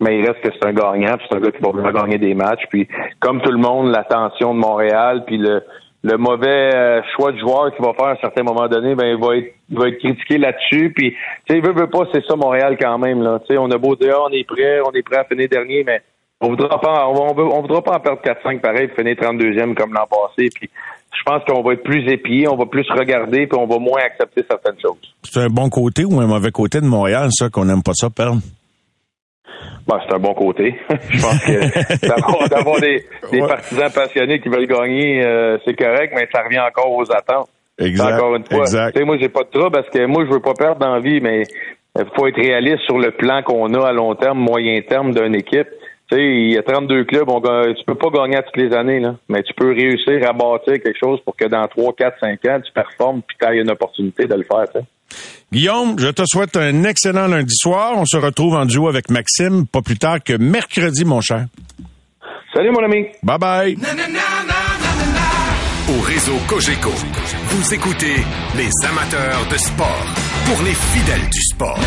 [0.00, 2.18] Mais il reste que c'est un gagnant, puis c'est un gars qui va vraiment gagner
[2.18, 2.62] des matchs.
[2.68, 2.86] Puis
[3.18, 5.62] comme tout le monde, l'attention de Montréal, puis le,
[6.04, 9.16] le mauvais choix de joueur qu'il va faire à un certain moment donné, ben il
[9.16, 10.92] va être, il va être critiqué là-dessus.
[10.94, 11.16] Puis, tu
[11.48, 13.22] sais, il veut, veut pas, c'est ça Montréal quand même.
[13.22, 15.82] Là, on a beau dire, ah, on est prêt, on est prêt à finir dernier,
[15.84, 16.00] mais
[16.40, 20.06] on voudra pas, on, on voudra pas en perdre 4-5 pareil, finir 32e comme l'an
[20.06, 20.48] passé.
[20.54, 20.70] Puis
[21.12, 24.00] je pense qu'on va être plus épié, on va plus regarder, puis on va moins
[24.04, 25.14] accepter certaines choses.
[25.22, 28.08] C'est un bon côté ou un mauvais côté de Montréal, ça, qu'on n'aime pas ça
[28.10, 28.40] perdre?
[29.86, 30.78] Ben, c'est un bon côté.
[31.10, 36.28] je pense que d'avoir des, des partisans passionnés qui veulent gagner, euh, c'est correct, mais
[36.32, 37.48] ça revient encore aux attentes.
[37.78, 38.14] Exact.
[38.14, 38.60] Encore une fois.
[38.60, 39.04] Exact.
[39.04, 41.44] moi, j'ai pas de trouble parce que moi, je veux pas perdre d'envie, mais
[41.96, 45.34] il faut être réaliste sur le plan qu'on a à long terme, moyen terme d'une
[45.34, 45.68] équipe.
[46.10, 48.98] Tu sais, il y a 32 clubs, on, tu peux pas gagner toutes les années,
[48.98, 52.44] là, mais tu peux réussir à bâtir quelque chose pour que dans 3, 4, 5
[52.46, 54.82] ans, tu performes puis tu aies une opportunité de le faire.
[55.52, 57.92] Guillaume, je te souhaite un excellent lundi soir.
[57.96, 61.46] On se retrouve en duo avec Maxime, pas plus tard que mercredi, mon cher.
[62.54, 63.06] Salut, mon ami.
[63.22, 63.76] Bye bye.
[65.88, 68.16] Au réseau Cogeco, vous écoutez
[68.56, 70.04] les amateurs de sport
[70.44, 71.78] pour les fidèles du sport.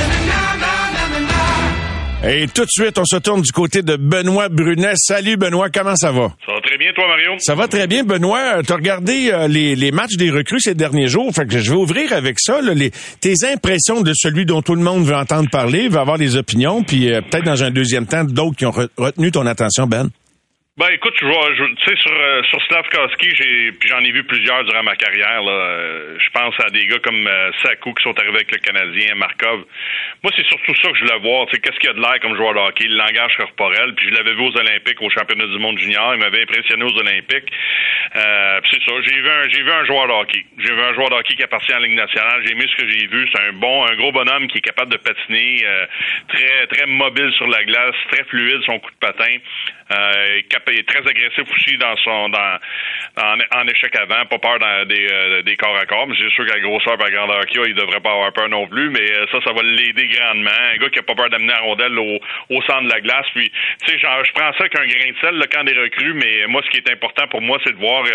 [2.23, 4.93] Et tout de suite, on se tourne du côté de Benoît Brunet.
[4.95, 6.31] Salut Benoît, comment ça va?
[6.45, 7.31] Ça va très bien, toi Mario?
[7.39, 8.61] Ça va très bien, Benoît.
[8.61, 11.33] Tu as regardé euh, les, les, matchs des recrues ces derniers jours?
[11.33, 14.83] Fait que je vais ouvrir avec ça les, tes impressions de celui dont tout le
[14.83, 18.23] monde veut entendre parler, veut avoir des opinions, puis euh, peut-être dans un deuxième temps,
[18.23, 20.11] d'autres qui ont retenu ton attention, Ben.
[20.81, 24.23] Ben écoute, je vois, tu sais sur euh, sur Slavkowski, j'ai puis j'en ai vu
[24.23, 25.43] plusieurs durant ma carrière.
[25.43, 25.51] Là.
[25.51, 29.13] Euh, je pense à des gars comme euh, Sakou qui sont arrivés avec le Canadien,
[29.13, 29.61] Markov.
[30.23, 31.45] Moi, c'est surtout ça que je voulais voir.
[31.45, 33.93] Tu sais, qu'est-ce qu'il y a de l'air comme joueur de hockey, le langage corporel.
[33.93, 36.15] Puis je l'avais vu aux Olympiques, au championnat du monde junior.
[36.15, 37.51] Il m'avait impressionné aux Olympiques.
[38.15, 38.93] Euh, c'est ça.
[39.05, 40.43] J'ai vu un j'ai vu un joueur de hockey.
[40.57, 42.41] J'ai vu un joueur de hockey qui appartient à la Ligue nationale.
[42.43, 43.29] J'ai aimé ce que j'ai vu.
[43.31, 45.63] C'est un bon, un gros bonhomme qui est capable de patiner,
[46.27, 49.37] très très mobile sur la glace, très fluide son coup de patin.
[49.91, 55.07] Euh, il est très agressif aussi dans son en, échec avant, pas peur dans des,
[55.11, 56.07] euh, des corps à corps.
[56.07, 58.31] Mais c'est sûr qu'à grosseur et à la grandeur qu'il a, il devrait pas avoir
[58.31, 58.89] peur non plus.
[58.89, 60.51] Mais euh, ça, ça va l'aider grandement.
[60.73, 63.25] Un gars qui a pas peur d'amener la rondelle au, au centre de la glace.
[63.33, 63.51] Puis,
[63.85, 66.13] tu sais, je prends ça qu'un grain de sel le camp des recrues.
[66.13, 68.05] Mais moi, ce qui est important pour moi, c'est de voir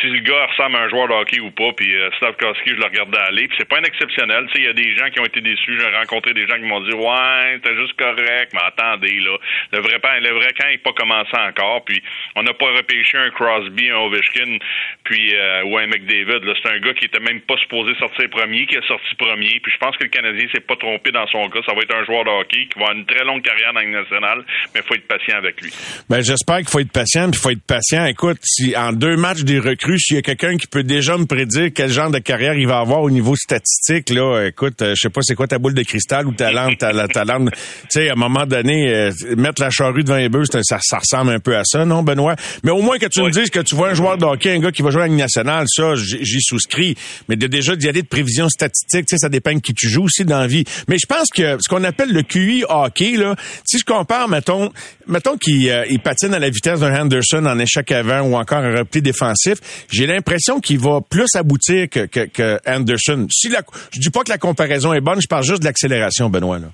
[0.00, 1.72] si le gars ressemble à un joueur de hockey ou pas.
[1.76, 3.48] Puis Slavkowski, je le regardais aller.
[3.48, 4.46] Puis c'est pas un exceptionnel.
[4.48, 5.78] Tu sais, il y a des gens qui ont été déçus.
[5.78, 8.52] J'ai rencontré des gens qui m'ont dit ouais, c'était juste correct.
[8.52, 9.36] Mais attendez là,
[9.72, 11.84] le vrai le vrai camp n'est pas commencé encore.
[11.84, 12.02] Puis
[12.36, 14.58] on n'a pas repêché un Crosby, un Ovechkin,
[15.04, 16.40] puis euh, ou un McDavid.
[16.62, 19.60] C'est un gars qui était même pas supposé sortir premier, qui est sorti premier.
[19.62, 21.60] Puis je pense que le Canadien s'est pas trompé dans son cas.
[21.66, 23.80] Ça va être un joueur de hockey qui va avoir une très longue carrière dans
[23.80, 25.72] la nationale, mais il faut être patient avec lui.
[26.08, 28.06] Ben j'espère qu'il faut être patient, puis il faut être patient.
[28.06, 31.26] Écoute, si en deux matchs des recrues, s'il y a quelqu'un qui peut déjà me
[31.26, 35.00] prédire quel genre de carrière il va avoir au niveau statistique, là, écoute, euh, je
[35.00, 37.50] sais pas c'est quoi ta boule de cristal ou ta lampe, ta, ta lampe.
[37.82, 41.11] Tu sais, à un moment donné, euh, mettre la charrue devant les bœufs, ça, ça
[41.12, 42.36] ressemble un peu à ça, non, Benoît?
[42.62, 44.58] Mais au moins que tu me dises que tu vois un joueur de hockey, un
[44.58, 46.96] gars qui va jouer à la nationale, ça, j'y souscris.
[47.28, 49.88] Mais de, déjà d'y aller de prévision statistique, tu sais, ça dépend de qui tu
[49.88, 50.64] joues aussi dans la vie.
[50.88, 54.72] Mais je pense que ce qu'on appelle le QI hockey, là, si je compare, mettons,
[55.06, 58.76] mettons qu'il euh, patine à la vitesse d'un Henderson en échec avant ou encore un
[58.76, 59.58] repli défensif,
[59.90, 63.26] j'ai l'impression qu'il va plus aboutir que, que, que Anderson.
[63.30, 66.28] Si la, je dis pas que la comparaison est bonne, je parle juste de l'accélération,
[66.28, 66.58] Benoît.
[66.58, 66.68] Là.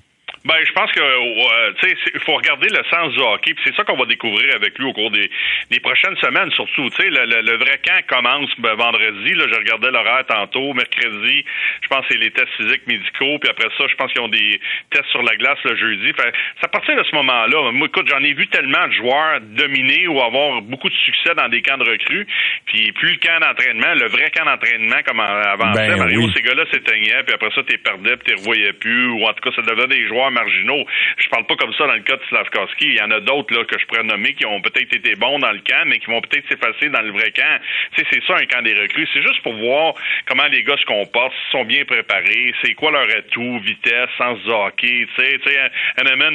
[0.45, 3.75] Ben, je pense que euh, tu sais, il faut regarder le sens du hockey, c'est
[3.75, 5.29] ça qu'on va découvrir avec lui au cours des,
[5.69, 6.89] des prochaines semaines, surtout.
[6.91, 9.33] Tu sais, le, le, vrai camp commence ben, vendredi.
[9.33, 11.43] Là, je regardais l'horaire tantôt, mercredi.
[11.81, 14.29] Je pense que c'est les tests physiques médicaux, puis après ça, je pense qu'ils ont
[14.29, 16.13] des tests sur la glace le jeudi.
[16.13, 17.71] Fait, ça partir de ce moment-là.
[17.71, 21.49] Moi, écoute, j'en ai vu tellement de joueurs dominer ou avoir beaucoup de succès dans
[21.49, 22.25] des camps de recrues.
[22.65, 26.63] Puis plus le camp d'entraînement, le vrai camp d'entraînement comme avant ben, Mario, ces gars-là
[26.71, 29.61] s'éteignaient, puis après ça, t'es perdais, puis t'es revoyais plus, ou en tout cas, ça
[29.61, 30.85] devenait des joueurs marginaux.
[31.17, 32.85] Je parle pas comme ça dans le cas de Slavkowski.
[32.85, 35.39] Il y en a d'autres là que je pourrais nommer qui ont peut-être été bons
[35.39, 37.59] dans le camp, mais qui vont peut-être s'effacer dans le vrai camp.
[37.95, 39.07] C'est ça un camp des recrues.
[39.13, 39.93] C'est juste pour voir
[40.25, 44.39] comment les gars se comportent, s'ils sont bien préparés, c'est quoi leur atout, vitesse, sens
[44.43, 45.07] du hockey.
[45.15, 45.39] Tu sais,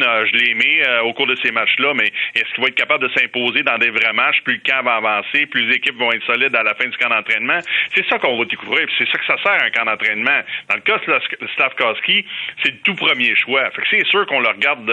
[0.05, 2.75] euh, je l'ai aimé euh, au cours de ces matchs-là, mais est-ce qu'il va être
[2.75, 4.41] capable de s'imposer dans des vrais matchs?
[4.45, 6.97] Plus le camp va avancer, plus les équipes vont être solides à la fin du
[6.97, 7.59] camp d'entraînement.
[7.95, 8.87] C'est ça qu'on va découvrir.
[8.99, 10.41] C'est ça que ça sert un camp d'entraînement.
[10.69, 12.25] Dans le cas de Slavkowski,
[12.63, 13.71] c'est le tout premier choix.
[13.71, 14.85] Fait c'est sûr qu'on le regarde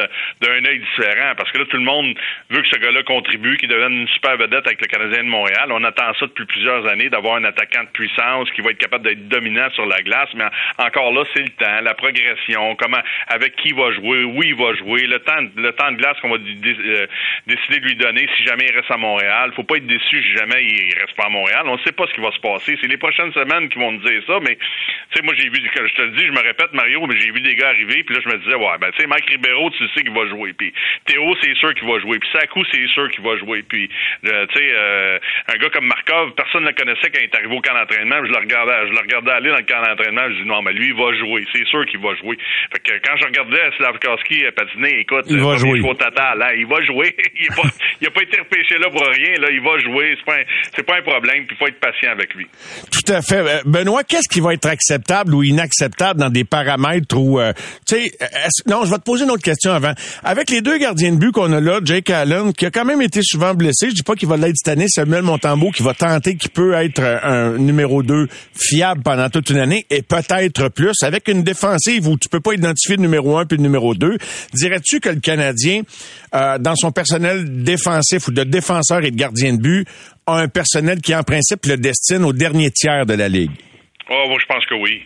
[0.42, 2.16] d'un œil différent parce que là, tout le monde
[2.50, 5.70] veut que ce gars-là contribue, qu'il devienne une super vedette avec le Canadien de Montréal.
[5.72, 9.06] On attend ça depuis plusieurs années, d'avoir un attaquant de puissance qui va être capable
[9.06, 10.30] d'être dominant sur la glace.
[10.36, 10.46] Mais
[10.78, 14.56] encore là, c'est le temps, la progression, comment, avec qui il va jouer, où il
[14.56, 17.08] va jouer, le temps, le temps de glace qu'on va euh,
[17.48, 19.52] décider de lui donner si jamais il reste à Montréal.
[19.56, 21.64] Faut pas être déçu si jamais il reste pas à Montréal.
[21.66, 22.78] On ne sait pas ce qui va se passer.
[22.82, 24.40] C'est les prochaines semaines qui vont nous dire ça.
[24.42, 27.20] Mais, tu sais, moi, j'ai vu, je te le dis, je me répète, Mario, mais
[27.20, 29.30] j'ai vu des gars arriver, puis là, je me disais, ouais, ben, tu sais, Mike
[29.30, 30.54] Ribeiro, tu sais qu'il va jouer.
[30.54, 30.74] Puis
[31.06, 32.18] Théo, c'est sûr qu'il va jouer.
[32.18, 33.62] Puis Sakou, c'est sûr qu'il va jouer.
[33.62, 33.88] Puis,
[34.26, 35.20] euh, tu sais, euh,
[35.54, 38.26] un gars comme Markov, personne ne le connaissait quand il est arrivé au camp d'entraînement.
[38.26, 40.26] Je le regardais, je le regardais aller dans le camp d'entraînement.
[40.30, 41.46] Je dis non, mais lui, il va jouer.
[41.54, 42.38] C'est sûr qu'il va jouer.
[42.74, 45.82] Fait que quand je regardais Slavkowski patiner, écoute, il va jouer.
[45.82, 47.16] Total, hein, il va jouer.
[47.38, 49.38] il n'a pas, pas, été repêché là pour rien.
[49.38, 50.18] Là, il va jouer.
[50.18, 51.46] C'est pas, un, pas un problème.
[51.46, 52.48] Puis il faut être patient avec lui.
[52.92, 53.46] Tout à fait.
[53.46, 57.40] Euh, Benoît, qu'est-ce qui va être acceptable ou inacceptable dans des paramètres où,
[57.86, 58.12] tu sais,
[58.72, 59.92] non, je vais te poser une autre question avant.
[60.24, 63.02] Avec les deux gardiens de but qu'on a là, Jake Allen, qui a quand même
[63.02, 65.94] été souvent blessé, je dis pas qu'il va l'être cette année, Samuel Montembeau, qui va
[65.94, 70.94] tenter qu'il peut être un numéro 2 fiable pendant toute une année, et peut-être plus,
[71.04, 74.18] avec une défensive où tu peux pas identifier le numéro 1 puis le numéro 2,
[74.54, 75.82] dirais-tu que le Canadien,
[76.34, 79.86] euh, dans son personnel défensif ou de défenseur et de gardien de but,
[80.28, 83.52] a un personnel qui, en principe, le destine au dernier tiers de la Ligue?
[84.10, 85.02] Oh, je pense que oui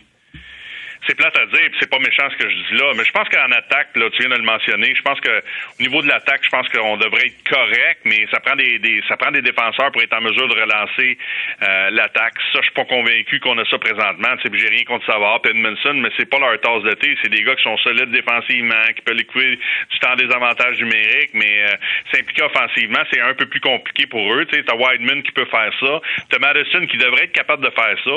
[1.06, 3.28] c'est plate à dire, c'est pas méchant ce que je dis là, mais je pense
[3.28, 5.30] qu'en attaque, là, tu viens de le mentionner, je pense que
[5.78, 9.02] au niveau de l'attaque, je pense qu'on devrait être correct, mais ça prend des, des,
[9.08, 11.18] ça prend des défenseurs pour être en mesure de relancer
[11.62, 12.34] euh, l'attaque.
[12.52, 14.34] Ça, je suis pas convaincu qu'on a ça présentement.
[14.56, 17.16] J'ai rien contre Savard, Edmondson, mais c'est pas leur tasse de thé.
[17.22, 21.30] C'est des gars qui sont solides défensivement, qui peuvent liquider du temps des avantages numériques,
[21.34, 21.76] mais euh,
[22.10, 24.46] s'impliquer offensivement, c'est un peu plus compliqué pour eux.
[24.46, 26.00] Tu as Wideman qui peut faire ça.
[26.30, 28.10] T'as Madison qui devrait être capable de faire ça.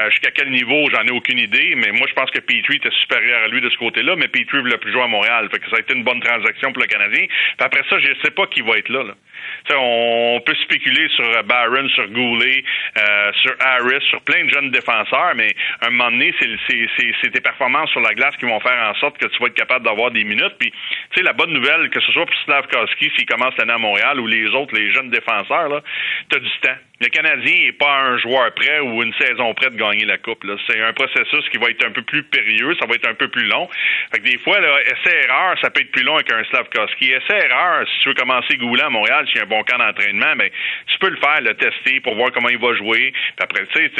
[0.00, 2.90] Euh, jusqu'à quel niveau, j'en ai aucune idée, mais moi, je pense que Petrie était
[3.02, 5.48] supérieur à lui de ce côté-là, mais Petrie l'a plus joué à Montréal.
[5.50, 7.26] Fait que ça a été une bonne transaction pour le Canadien.
[7.26, 9.04] Puis après ça, je ne sais pas qui va être là.
[9.74, 12.64] On peut spéculer sur Barron, sur Goulet,
[12.98, 17.40] euh, sur Harris, sur plein de jeunes défenseurs, mais à un moment donné, c'est tes
[17.40, 20.10] performances sur la glace qui vont faire en sorte que tu vas être capable d'avoir
[20.10, 20.54] des minutes.
[20.58, 23.78] Puis, tu sais, la bonne nouvelle, que ce soit pour Slavkowski s'il commence l'année à
[23.78, 25.82] Montréal ou les autres, les jeunes défenseurs,
[26.30, 26.78] tu as du temps.
[26.98, 30.46] Le Canadien n'est pas un joueur prêt ou une saison près de gagner la Coupe.
[30.66, 33.28] C'est un processus qui va être un peu plus périlleux, ça va être un peu
[33.28, 33.68] plus long.
[34.10, 37.12] Fait que des fois, essai-erreur, ça peut être plus long avec un Slavkowski.
[37.12, 40.34] Essai-erreur, si tu veux commencer Goulet à Montréal, s'il y a un bon camp d'entraînement,
[40.36, 40.50] mais
[40.86, 43.12] tu peux le faire, le tester pour voir comment il va jouer.
[43.12, 43.92] Puis après, tu sais,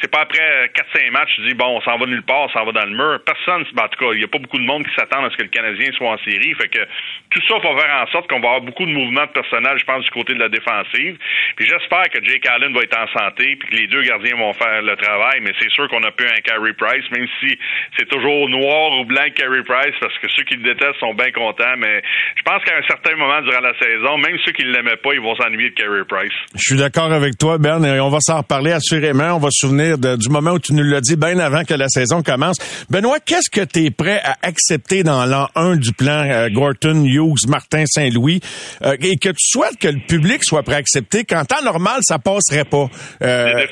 [0.00, 2.64] c'est pas après 4-5 matchs, tu dis, bon, on s'en va nulle part, on s'en
[2.64, 3.20] va dans le mur.
[3.26, 5.36] Personne, en tout cas, il n'y a pas beaucoup de monde qui s'attend à ce
[5.36, 6.54] que le Canadien soit en série.
[6.54, 6.80] Fait que
[7.28, 9.84] tout ça va faire en sorte qu'on va avoir beaucoup de mouvements de personnel, je
[9.84, 11.18] pense, du côté de la défensive.
[11.56, 14.52] Puis j'espère que Jake Allen va être en santé, puis que les deux gardiens vont
[14.54, 15.40] faire le travail.
[15.42, 17.58] Mais c'est sûr qu'on a plus un Carey Price, même si
[17.98, 21.32] c'est toujours noir ou blanc Carey Price, parce que ceux qui le détestent sont bien
[21.32, 21.74] contents.
[21.78, 22.02] Mais
[22.36, 25.10] je pense qu'à un certain moment durant la saison, même ceux qui ne l'aimaient pas,
[25.14, 26.32] ils vont s'ennuyer de Carey Price.
[26.54, 29.34] Je suis d'accord avec toi, Ben, et on va s'en reparler assurément.
[29.34, 31.88] On va se souvenir du moment où tu nous l'as dit bien avant que la
[31.88, 32.58] saison commence.
[32.90, 37.04] Benoît, qu'est-ce que tu es prêt à accepter dans l'an 1 du plan euh, Gorton,
[37.04, 38.40] Hughes, Martin, Saint-Louis,
[38.82, 41.98] euh, et que tu souhaites que le public soit prêt à accepter qu'en temps normal,
[42.02, 42.86] ça passerait pas?
[43.22, 43.66] Euh...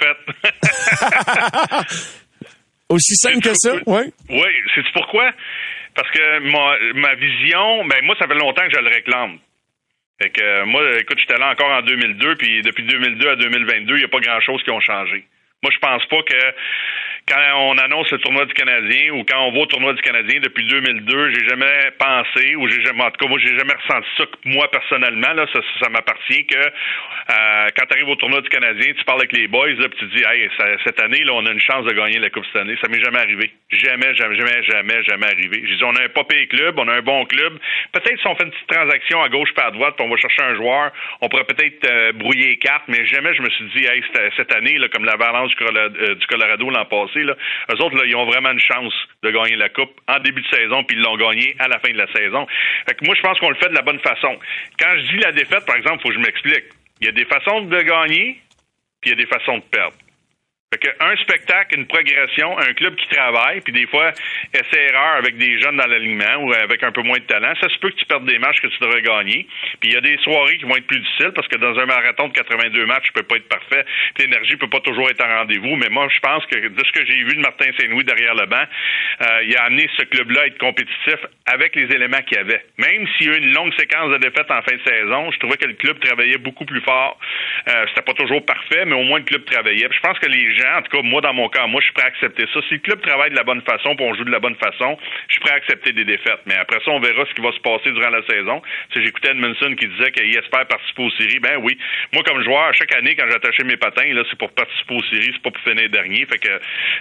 [2.89, 4.13] Aussi simple que ça, oui?
[4.31, 5.31] Oui, c'est pourquoi?
[5.95, 9.39] Parce que ma, ma vision, ben moi, ça fait longtemps que je le réclame.
[10.21, 13.95] Fait que euh, moi, écoute, j'étais là encore en 2002, puis depuis 2002 à 2022,
[13.95, 15.25] il n'y a pas grand-chose qui ont changé.
[15.63, 16.37] Moi, je pense pas que
[17.29, 20.41] quand on annonce le tournoi du Canadien ou quand on va au tournoi du Canadien
[20.41, 24.09] depuis 2002, j'ai jamais pensé ou j'ai jamais, en tout cas, moi, j'ai jamais ressenti
[24.17, 25.33] ça moi personnellement.
[25.35, 29.21] Là, ça, ça m'appartient que euh, quand tu arrives au tournoi du Canadien, tu parles
[29.21, 30.49] avec les boys, là, puis tu dis, hey,
[30.85, 32.77] cette année, là, on a une chance de gagner la Coupe cette année.
[32.81, 33.51] Ça m'est jamais arrivé.
[33.71, 35.63] Jamais, jamais, jamais, jamais, jamais arrivé.
[35.67, 37.59] J'ai dit, on a un pas club, on a un bon club.
[37.93, 40.17] Peut-être si on fait une petite transaction à gauche pas à droite, puis on va
[40.17, 43.65] chercher un joueur, on pourrait peut-être euh, brouiller les cartes, mais jamais je me suis
[43.77, 44.03] dit, hey,
[44.37, 48.27] cette année, là, comme la balance euh, du Colorado l'an passé, eux autres, ils ont
[48.27, 51.55] vraiment une chance de gagner la Coupe en début de saison, puis ils l'ont gagné
[51.59, 52.47] à la fin de la saison.
[53.03, 54.39] Moi, je pense qu'on le fait de la bonne façon.
[54.79, 56.65] Quand je dis la défaite, par exemple, il faut que je m'explique.
[57.01, 58.41] Il y a des façons de gagner,
[59.01, 59.97] puis il y a des façons de perdre.
[60.71, 64.13] Fait que un spectacle, une progression, un club qui travaille, puis des fois,
[64.53, 67.71] essai erreur avec des jeunes dans l'alignement ou avec un peu moins de talent, ça
[67.71, 69.47] se peut que tu perdes des matchs que tu devrais gagner.
[69.81, 71.87] Puis il y a des soirées qui vont être plus difficiles parce que dans un
[71.87, 73.87] marathon de 82 matchs, tu peux pas être parfait,
[74.19, 75.75] l'énergie peut pas toujours être en rendez-vous.
[75.77, 78.45] Mais moi, je pense que de ce que j'ai vu de Martin Saint-Louis derrière le
[78.45, 78.65] banc,
[79.23, 82.63] euh, il a amené ce club-là à être compétitif avec les éléments qu'il avait.
[82.77, 85.39] Même s'il y a eu une longue séquence de défaites en fin de saison, je
[85.39, 87.19] trouvais que le club travaillait beaucoup plus fort.
[87.69, 89.89] Euh, C'était pas toujours parfait, mais au moins le club travaillait.
[89.91, 92.05] Je pense que les en tout cas, moi, dans mon cas, moi, je suis prêt
[92.05, 92.61] à accepter ça.
[92.69, 94.97] Si le club travaille de la bonne façon, puis on joue de la bonne façon,
[95.29, 96.43] je suis prêt à accepter des défaites.
[96.47, 98.63] Mais après ça, on verra ce qui va se passer durant la saison.
[98.93, 101.79] Si j'écoutais Edmondson qui disait qu'il espère participer aux séries, ben oui.
[102.13, 105.31] Moi, comme joueur, chaque année, quand j'attachais mes patins, là, c'est pour participer aux séries,
[105.33, 106.27] c'est pas pour finir dernier.
[106.27, 106.53] Fait que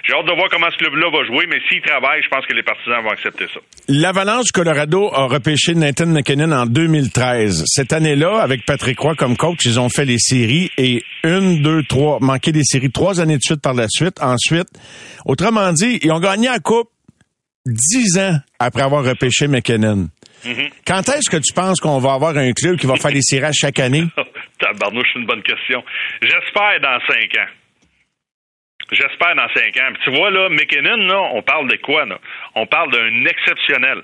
[0.04, 2.54] j'ai hâte de voir comment ce club-là va jouer, mais s'il travaille, je pense que
[2.54, 3.60] les partisans vont accepter ça.
[3.88, 7.64] L'Avalanche Colorado a repêché Nathan McKinnon en 2013.
[7.66, 11.82] Cette année-là, avec Patrick Roy comme coach, ils ont fait les séries et une, deux,
[11.82, 14.20] trois, manqué des séries trois années de suite par la suite.
[14.20, 14.68] Ensuite,
[15.24, 16.90] autrement dit, ils ont gagné la Coupe
[17.66, 20.08] dix ans après avoir repêché McKinnon.
[20.44, 20.70] Mm-hmm.
[20.86, 23.52] Quand est-ce que tu penses qu'on va avoir un club qui va faire des séries
[23.52, 24.04] chaque année?
[24.60, 25.82] Tabarnouche, c'est une bonne question.
[26.22, 27.50] J'espère dans cinq ans.
[28.90, 29.92] J'espère dans cinq ans.
[30.04, 32.18] tu vois, là, McKinnon, là, on parle de quoi, là?
[32.54, 34.02] On parle d'un exceptionnel.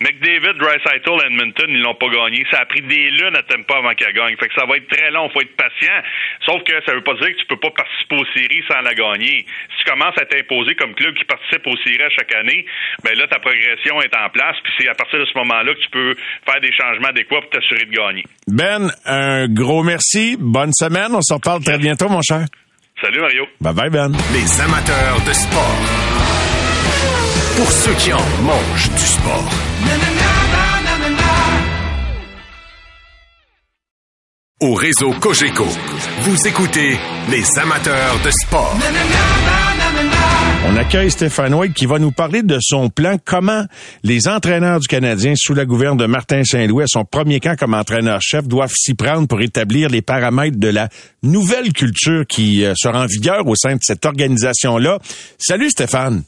[0.00, 2.42] McDavid, Dreisaitl, Edmonton, ils l'ont pas gagné.
[2.50, 4.34] Ça a pris des lunes à pas avant qu'elle gagne.
[4.40, 6.00] Fait que ça va être très long, faut être patient.
[6.46, 8.94] Sauf que ça veut pas dire que tu peux pas participer aux séries sans la
[8.94, 9.44] gagner.
[9.44, 12.64] Si tu commences à t'imposer comme club qui participe aux séries à chaque année,
[13.04, 15.80] ben là, ta progression est en place, puis c'est à partir de ce moment-là que
[15.80, 16.14] tu peux
[16.48, 18.24] faire des changements adéquats pour t'assurer de gagner.
[18.48, 20.36] Ben, un gros merci.
[20.40, 21.12] Bonne semaine.
[21.12, 22.46] On se reparle très bientôt, mon cher.
[23.02, 23.46] Salut, Mario.
[23.60, 24.12] Bye bye, Ben.
[24.32, 25.76] Les amateurs de sport
[27.56, 29.69] pour ceux qui en mangent du sport.
[34.62, 35.64] Au réseau Cogeco,
[36.20, 36.98] vous écoutez
[37.30, 38.76] les amateurs de sport.
[40.66, 43.64] On accueille Stéphane White qui va nous parler de son plan, comment
[44.02, 47.72] les entraîneurs du Canadien sous la gouverne de Martin Saint-Louis à son premier camp comme
[47.72, 50.90] entraîneur-chef doivent s'y prendre pour établir les paramètres de la
[51.22, 54.98] nouvelle culture qui euh, sera en vigueur au sein de cette organisation-là.
[55.38, 56.22] Salut Stéphane.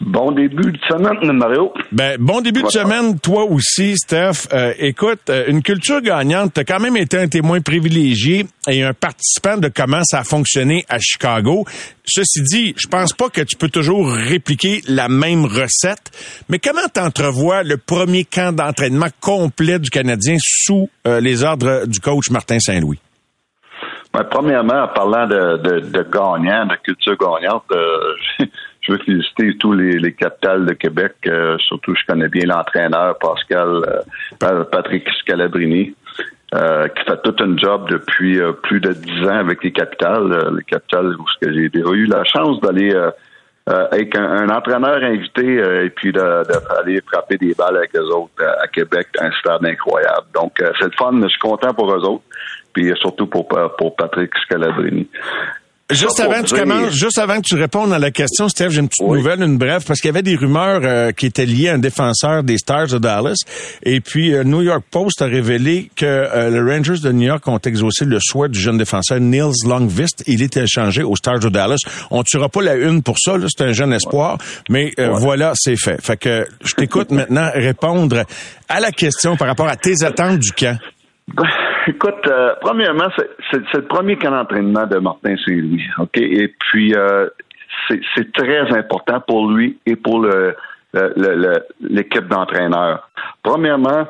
[0.00, 1.74] Bon début de semaine, Mario.
[1.92, 4.48] Ben, bon début de semaine, toi aussi, Steph.
[4.50, 8.82] Euh, écoute, euh, une culture gagnante, tu as quand même été un témoin privilégié et
[8.82, 11.66] un participant de comment ça a fonctionné à Chicago.
[12.04, 16.10] Ceci dit, je pense pas que tu peux toujours répliquer la même recette,
[16.48, 22.00] mais comment t'entrevois le premier camp d'entraînement complet du Canadien sous euh, les ordres du
[22.00, 23.00] coach Martin Saint-Louis?
[24.14, 27.64] Ben, premièrement, en parlant de, de, de gagnant, de culture gagnante,
[28.80, 31.14] je veux féliciter tous les, les capitales de Québec.
[31.26, 33.82] Euh, surtout, je connais bien l'entraîneur Pascal
[34.42, 35.94] euh, Patrick Scalabrini,
[36.54, 40.54] euh, qui fait tout un job depuis plus de dix ans avec les capitales.
[40.56, 42.94] les capitales où j'ai eu la chance d'aller
[43.66, 49.08] avec un, entraîneur invité et puis d'aller frapper des balles avec eux autres à, Québec,
[49.20, 50.26] un stade incroyable.
[50.34, 52.24] Donc, c'est le fun, je suis content pour eux autres
[52.72, 55.08] puis surtout pour, pour Patrick Scalabrini.
[55.90, 58.80] Juste avant, que tu commences, juste avant que tu répondes à la question, Steph, j'ai
[58.80, 61.68] une petite nouvelle, une brève, parce qu'il y avait des rumeurs euh, qui étaient liées
[61.68, 63.36] à un défenseur des Stars de Dallas.
[63.82, 67.46] Et puis, euh, New York Post a révélé que euh, les Rangers de New York
[67.48, 70.22] ont exaucé le souhait du jeune défenseur Nils Longvist.
[70.26, 71.80] Il était échangé aux Stars de Dallas.
[72.10, 74.38] On tuera pas la une pour ça, c'est un jeune espoir.
[74.68, 76.00] Mais voilà, c'est fait.
[76.00, 78.24] Fait que je t'écoute maintenant répondre
[78.68, 80.78] à la question par rapport à tes attentes du camp.
[81.86, 83.08] Écoute, euh, premièrement,
[83.50, 86.16] c'est le premier camp d'entraînement de Martin Saint-Louis, OK?
[86.16, 87.28] Et puis, euh,
[87.88, 90.54] c'est très important pour lui et pour le,
[91.80, 93.08] l'équipe d'entraîneurs.
[93.42, 94.06] Premièrement,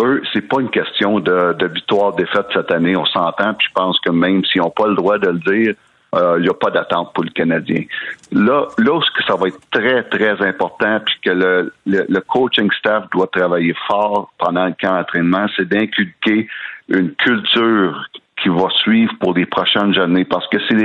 [0.00, 4.00] eux, c'est pas une question de, de victoire-défaite cette année, on s'entend, puis je pense
[4.00, 5.74] que même s'ils n'ont pas le droit de le dire,
[6.14, 7.84] il n'y a pas d'attente pour le Canadien.
[8.32, 12.70] Là, là ce que ça va être très, très important, puis que le, le, coaching
[12.78, 16.48] staff doit travailler fort pendant le camp d'entraînement, c'est d'inculquer
[16.88, 18.08] une culture
[18.42, 20.76] qui va suivre pour les prochaines années, parce que c'est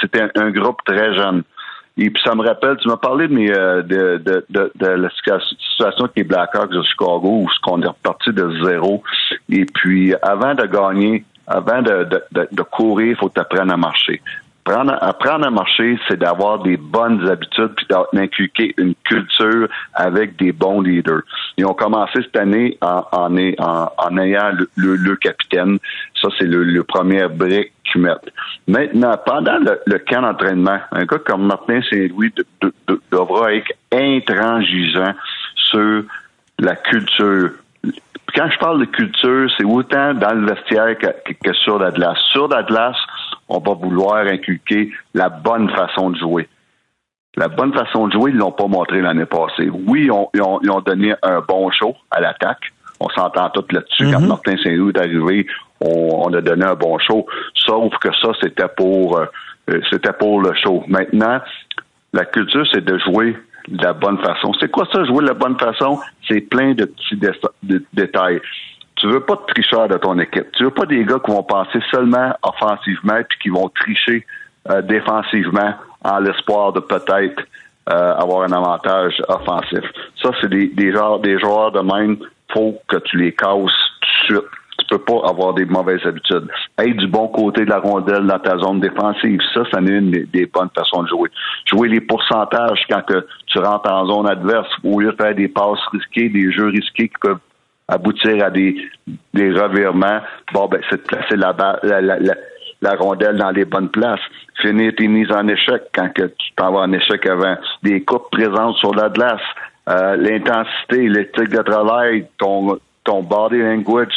[0.00, 1.42] c'était un groupe très jeune.
[1.98, 4.86] Et puis ça me rappelle, tu m'as parlé de, mes, euh, de, de, de, de,
[4.86, 9.02] la situation avec les Blackhawks de Chicago où on est reparti de zéro.
[9.50, 14.22] Et puis avant de gagner, avant de, de, de courir, il faut t'apprendre à marcher.
[14.64, 20.52] Prendre, apprendre à marcher, c'est d'avoir des bonnes habitudes puis d'inculquer une culture avec des
[20.52, 21.22] bons leaders.
[21.56, 25.78] Ils ont commencé cette année en, en, en, ayant le, le, capitaine.
[26.20, 28.32] Ça, c'est le, le, premier brique qu'ils mettent.
[28.68, 32.32] Maintenant, pendant le, camp d'entraînement, un gars comme Martin Saint-Louis
[33.10, 35.12] devra être intransigeant
[35.56, 36.04] sur
[36.60, 37.50] la culture
[38.34, 42.18] quand je parle de culture, c'est autant dans le vestiaire que, sur la glace.
[42.32, 42.96] Sur la glace,
[43.48, 46.48] on va vouloir inculquer la bonne façon de jouer.
[47.36, 49.70] La bonne façon de jouer, ils l'ont pas montré l'année passée.
[49.86, 52.72] Oui, ils ont, donné un bon show à l'attaque.
[53.00, 54.10] On s'entend tout là-dessus.
[54.12, 54.28] Quand mhm.
[54.28, 55.46] Martin Saint-Louis est arrivé,
[55.80, 57.26] on, a donné un bon show.
[57.54, 59.26] Sauf que ça, c'était pour euh,
[59.90, 60.84] c'était pour le show.
[60.88, 61.40] Maintenant,
[62.12, 63.36] la culture, c'est de jouer
[63.68, 64.52] de la bonne façon.
[64.60, 65.98] C'est quoi ça, jouer de la bonne façon?
[66.28, 67.18] C'est plein de petits
[67.92, 68.40] détails.
[68.96, 70.50] Tu veux pas de tricheurs de ton équipe.
[70.52, 74.24] Tu veux pas des gars qui vont passer seulement offensivement puis qui vont tricher
[74.70, 75.74] euh, défensivement
[76.04, 77.42] en l'espoir de peut-être
[77.90, 79.84] euh, avoir un avantage offensif.
[80.22, 82.18] Ça, c'est des, des, des joueurs de même,
[82.52, 83.90] faut que tu les casses
[84.26, 86.48] tout de suite tu peux pas avoir des mauvaises habitudes.
[86.78, 90.10] Être du bon côté de la rondelle dans ta zone défensive, ça, ça n'est une
[90.10, 91.30] des, bonnes façons de jouer.
[91.66, 95.48] Jouer les pourcentages quand que tu rentres en zone adverse, au lieu de faire des
[95.48, 97.38] passes risquées, des jeux risqués qui peuvent
[97.88, 98.76] aboutir à des,
[99.34, 100.20] des revirements,
[100.52, 102.00] bon, ben, c'est de placer la, la,
[102.80, 104.20] la, rondelle dans les bonnes places.
[104.60, 107.56] Finir tes mises en échec quand que tu t'en vas en échec avant.
[107.82, 109.40] Des coupes présentes sur la glace.
[109.88, 114.14] Euh, l'intensité, l'éthique de travail, ton, ton body language,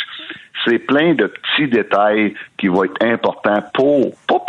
[0.64, 4.46] c'est plein de petits détails qui vont être importants pour, pas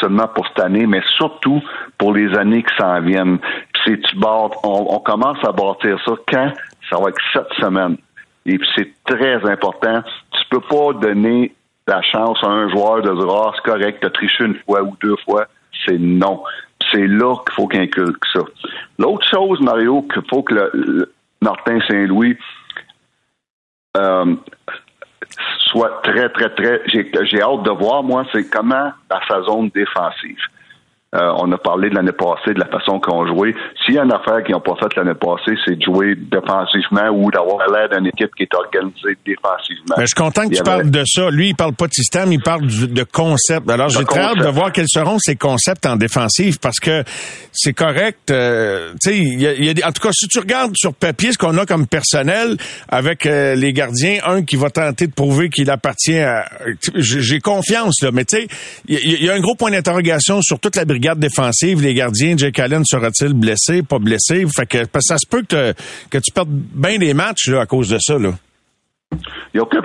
[0.00, 1.62] seulement pour cette année, mais surtout
[1.98, 3.38] pour les années qui s'en viennent.
[3.72, 4.16] Puis tu
[4.62, 6.52] on, commence à bâtir ça quand?
[6.90, 7.96] Ça va être sept semaines.
[8.46, 10.02] Et puis c'est très important.
[10.30, 11.54] Tu peux pas donner
[11.86, 14.96] la chance à un joueur de dire Ah, c'est correct, t'as triché une fois ou
[15.02, 15.46] deux fois.
[15.84, 16.42] C'est non.
[16.92, 18.40] C'est là qu'il faut qu'il inculque ça.
[18.98, 22.36] L'autre chose, Mario, qu'il faut que le, Martin Saint-Louis
[23.96, 24.36] euh,
[25.58, 26.82] soit très, très, très.
[26.86, 30.38] J'ai hâte de voir, moi, c'est comment dans sa zone défensive.
[31.14, 33.54] Euh, on a parlé de l'année passée, de la façon qu'on jouait.
[33.84, 37.08] S'il y a une affaire qu'ils n'ont pas faite l'année passée, c'est de jouer défensivement
[37.10, 39.94] ou d'avoir l'air d'une équipe qui est organisée défensivement.
[39.96, 41.30] Mais je suis content que tu parles de ça.
[41.30, 43.70] Lui, il parle pas de système, il parle de concept.
[43.70, 47.04] Alors, j'ai très hâte de voir quels seront ces concepts en défensive parce que
[47.52, 48.30] c'est correct.
[48.32, 51.38] Euh, tu sais, il y a, en tout cas, si tu regardes sur papier ce
[51.38, 52.56] qu'on a comme personnel
[52.88, 56.46] avec euh, les gardiens, un qui va tenter de prouver qu'il appartient à...
[56.96, 58.48] J'ai confiance, là, mais tu sais,
[58.88, 62.58] il y, a un gros point d'interrogation sur toute la brigade défensive, les gardiens, Jake
[62.58, 64.44] Allen sera-t-il blessé, pas blessé?
[64.54, 65.72] Fait que, parce que ça se peut que,
[66.10, 68.18] que tu perdes bien des matchs là, à cause de ça.
[68.18, 68.30] Là.
[69.54, 69.80] Il y a aucun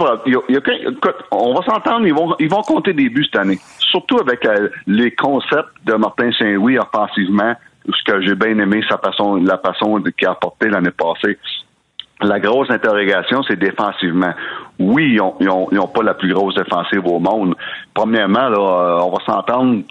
[1.31, 3.59] on va s'entendre, ils vont, ils vont compter des buts cette année.
[3.77, 7.53] Surtout avec euh, les concepts de Martin Saint-Louis offensivement,
[7.85, 11.37] ce que j'ai bien aimé, sa façon, la façon qu'il a apporté l'année passée.
[12.21, 14.33] La grosse interrogation, c'est défensivement.
[14.77, 17.55] Oui, ils n'ont pas la plus grosse défensive au monde.
[17.93, 19.83] Premièrement, là, euh, on va s'entendre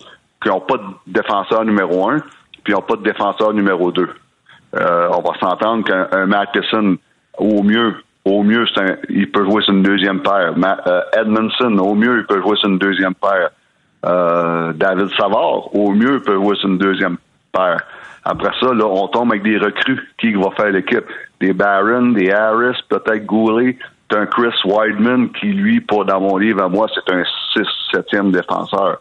[0.42, 2.18] qui n'ont pas de défenseur numéro un,
[2.64, 4.10] puis n'ont pas de défenseur numéro deux.
[4.76, 6.96] Euh, on va s'entendre qu'un Matheson,
[7.38, 10.54] au mieux, au mieux, un, il peut jouer sur une deuxième paire.
[10.86, 13.50] Euh, Edmondson, au mieux, il peut jouer sur une deuxième paire.
[14.06, 17.16] Euh, David Savard, au mieux, il peut jouer sur une deuxième
[17.52, 17.80] paire.
[18.24, 20.00] Après ça, là, on tombe avec des recrues.
[20.18, 21.04] Qui va faire l'équipe?
[21.40, 23.78] Des Barron, des Harris, peut-être Goulet.
[24.12, 27.22] un Chris Wideman qui, lui, pour dans mon livre à moi, c'est un
[27.94, 29.00] 6-7e défenseur.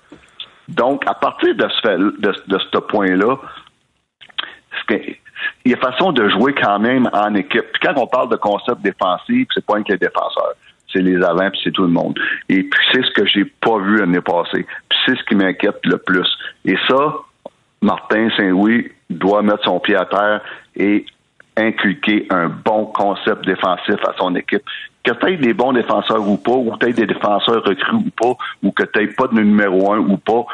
[0.70, 3.38] Donc, à partir de ce, point-là,
[4.92, 7.66] il y a façon de jouer quand même en équipe.
[7.74, 10.54] Puis quand on parle de concept défensif, c'est pas que les défenseurs.
[10.92, 12.18] C'est les avants, puis c'est tout le monde.
[12.50, 14.66] Et puis c'est ce que j'ai pas vu l'année passée.
[14.90, 16.28] Puis c'est ce qui m'inquiète le plus.
[16.66, 17.14] Et ça,
[17.82, 20.42] Martin Saint-Louis doit mettre son pied à terre
[20.76, 21.06] et
[21.58, 24.64] inculquer un bon concept défensif à son équipe
[25.14, 28.10] que tu aies des bons défenseurs ou pas, ou que tu des défenseurs recrues ou
[28.16, 30.46] pas, ou que tu pas de numéro un ou pas,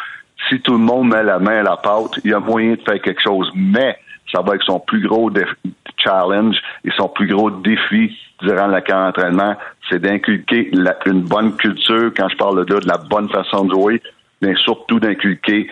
[0.49, 2.81] si tout le monde met la main à la pâte, il y a moyen de
[2.81, 3.49] faire quelque chose.
[3.55, 3.97] Mais
[4.33, 5.31] ça va être son plus gros
[5.97, 9.55] challenge et son plus gros défi durant le camp d'entraînement,
[9.89, 10.69] c'est d'inculquer
[11.05, 12.11] une bonne culture.
[12.15, 14.01] Quand je parle de de la bonne façon de jouer,
[14.41, 15.69] mais surtout d'inculquer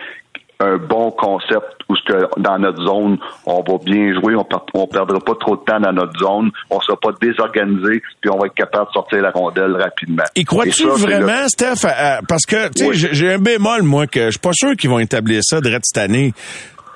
[0.60, 4.86] un bon concept où ce que dans notre zone, on va bien jouer, on, on
[4.86, 8.46] perdra pas trop de temps dans notre zone, on sera pas désorganisé, puis on va
[8.46, 10.24] être capable de sortir la rondelle rapidement.
[10.34, 11.86] Et crois-tu vraiment, Steph,
[12.28, 14.98] parce que tu sais, j'ai un bémol moi que je suis pas sûr qu'ils vont
[14.98, 16.32] établir ça de cette année.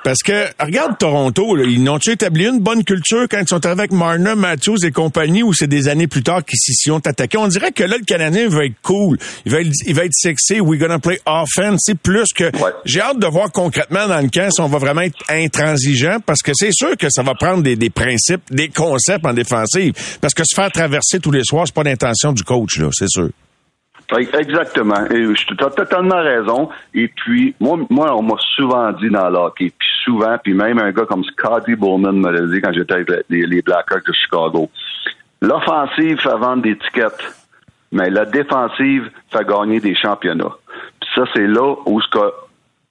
[0.09, 4.35] Parce que, regarde Toronto, ils n'ont-tu établi une bonne culture quand ils sont avec Marner,
[4.35, 7.37] Matthews et compagnie, ou c'est des années plus tard qu'ils s'y sont attaqués?
[7.37, 9.19] On dirait que là, le Canadien va être cool.
[9.45, 10.63] Il va être, il va être sexy.
[10.63, 11.83] We're gonna play offense.
[11.85, 12.51] C'est plus que...
[12.87, 16.41] J'ai hâte de voir concrètement dans le camp si on va vraiment être intransigeant, parce
[16.41, 19.93] que c'est sûr que ça va prendre des, des principes, des concepts en défensive.
[20.23, 23.11] Parce que se faire traverser tous les soirs, c'est pas l'intention du coach, là, c'est
[23.11, 23.29] sûr.
[24.17, 25.05] Exactement.
[25.11, 26.71] Et tu as totalement raison.
[26.95, 30.93] Et puis, moi, moi on m'a souvent dit dans l'hockey, puis souvent, puis même un
[30.93, 34.71] gars comme Scotty Bowman me l'a dit quand j'étais avec les, les Blackhawks de Chicago.
[35.43, 37.21] L'offensive fait vendre des tickets,
[37.93, 40.57] mais la défensive fait gagner des championnats.
[41.01, 42.33] Puis ça, c'est là où ce que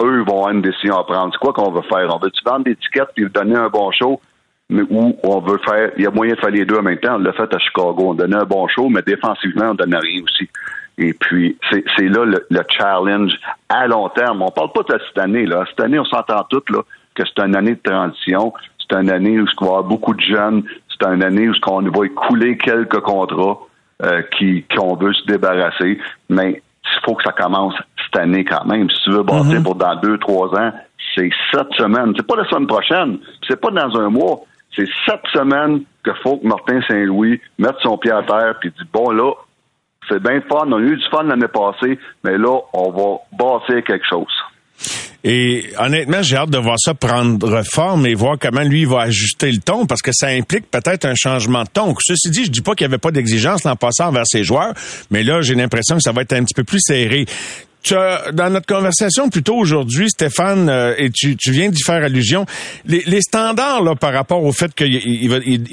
[0.04, 1.34] eux vont avoir une décision à prendre.
[1.34, 2.14] C'est quoi qu'on veut faire?
[2.14, 4.22] On veut-tu vendre des tickets puis donner un bon show?
[4.70, 6.98] mais où on veut faire, il y a moyen de faire les deux en même
[6.98, 7.16] temps.
[7.16, 7.96] On l'a fait à Chicago.
[8.00, 10.50] On donnait un bon show, mais défensivement, on donnait rien aussi.
[10.98, 13.34] Et puis, c'est là le, challenge
[13.70, 14.42] à long terme.
[14.42, 15.46] On parle pas de cette année.
[15.46, 15.64] Là.
[15.70, 16.80] Cette année, on s'entend toutes là,
[17.14, 18.54] que c'est une année de transition.
[18.80, 20.64] C'est une année où il va y avoir beaucoup de jeunes.
[20.90, 23.60] C'est une année où on va écouler quelques contrats
[24.04, 26.00] euh, qui qu'on veut se débarrasser.
[26.30, 28.90] Mais il faut que ça commence cette année quand même.
[28.90, 29.64] Si tu veux bâtir mm-hmm.
[29.64, 30.72] pour dans deux, trois ans,
[31.16, 32.14] c'est cette semaine.
[32.16, 33.20] C'est pas la semaine prochaine.
[33.48, 34.40] C'est pas dans un mois.
[34.76, 38.86] C'est cette semaine que faut que Martin Saint-Louis mette son pied à terre puis dit
[38.92, 39.32] bon là,
[40.10, 40.66] c'est bien fun.
[40.68, 44.34] On a eu du fun l'année passée, mais là, on va bâtir quelque chose.
[45.24, 49.52] Et honnêtement, j'ai hâte de voir ça prendre forme et voir comment lui va ajuster
[49.52, 51.94] le ton parce que ça implique peut-être un changement de ton.
[52.00, 54.74] Ceci dit, je dis pas qu'il n'y avait pas d'exigence l'an passant envers ses joueurs,
[55.10, 57.26] mais là, j'ai l'impression que ça va être un petit peu plus serré
[57.94, 62.46] dans notre conversation plus tôt aujourd'hui, Stéphane, euh, et tu, viens d'y faire allusion,
[62.86, 65.30] les, standards là, par rapport au fait qu'il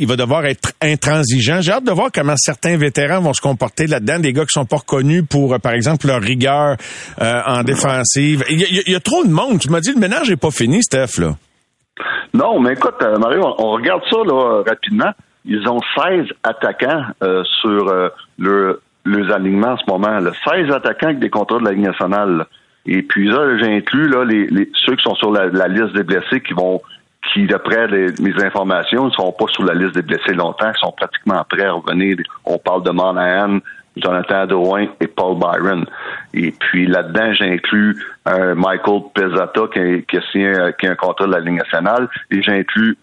[0.06, 4.18] va, devoir être intransigeant, j'ai hâte de voir comment certains vétérans vont se comporter là-dedans,
[4.18, 6.76] des gars qui sont pas reconnus pour, euh, par exemple, leur rigueur
[7.20, 8.44] euh, en défensive.
[8.48, 9.58] Il y, a, trop de monde.
[9.60, 11.34] Tu m'as dit, le ménage est pas fini, Steph, là.
[12.32, 15.12] Non, mais écoute, Mario, on, regarde ça là, rapidement.
[15.44, 17.02] Ils ont 16 attaquants
[17.60, 20.18] sur le les alignements en ce moment.
[20.18, 20.30] Là.
[20.48, 22.46] 16 attaquants avec des contrats de la Ligue nationale.
[22.86, 26.40] Et puis là, j'inclus là, les, les, ceux qui sont sur la, liste des blessés
[26.40, 26.80] qui vont
[27.32, 30.92] qui, d'après mes informations, ne sont pas sur la liste des blessés longtemps, qui sont
[30.92, 32.18] pratiquement prêts à revenir.
[32.44, 33.60] On parle de Monahan,
[33.96, 35.86] Jonathan Drouin et Paul Byron.
[36.34, 37.96] Et puis là-dedans, j'inclus
[38.28, 42.42] euh, Michael Pezzata qui, qui, signé, qui a un contrat de la Ligue nationale, et
[42.42, 42.98] j'inclus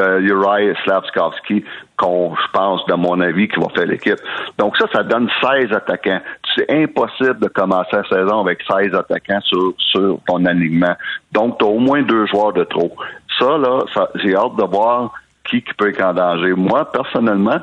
[0.00, 1.64] euh, Uriah Slavskovski,
[1.96, 4.18] qu'on, je pense, de mon avis, qui va faire l'équipe.
[4.58, 6.20] Donc ça, ça donne 16 attaquants.
[6.54, 10.94] C'est impossible de commencer la saison avec 16 attaquants sur, sur ton alignement.
[11.32, 12.94] Donc, tu as au moins deux joueurs de trop.
[13.38, 13.84] Ça, là,
[14.16, 15.12] j'ai hâte de voir
[15.48, 16.52] qui, qui peut être en danger.
[16.54, 17.60] Moi, personnellement,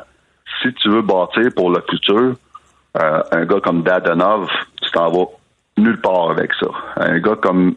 [0.62, 2.36] si tu veux bâtir pour le futur,
[3.02, 4.48] euh, un gars comme Dadanov,
[4.82, 5.26] tu t'en vas
[5.78, 6.68] nulle part avec ça.
[6.98, 7.76] Un gars comme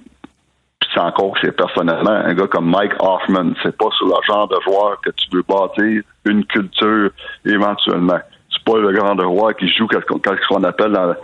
[0.96, 3.52] c'est encore c'est personnellement un gars comme Mike Hoffman.
[3.62, 7.10] C'est pas sur le genre de joueur que tu veux bâtir une culture
[7.44, 8.18] éventuellement.
[8.50, 11.14] C'est pas le grand joueur qui joue ce qu'on appelle dans,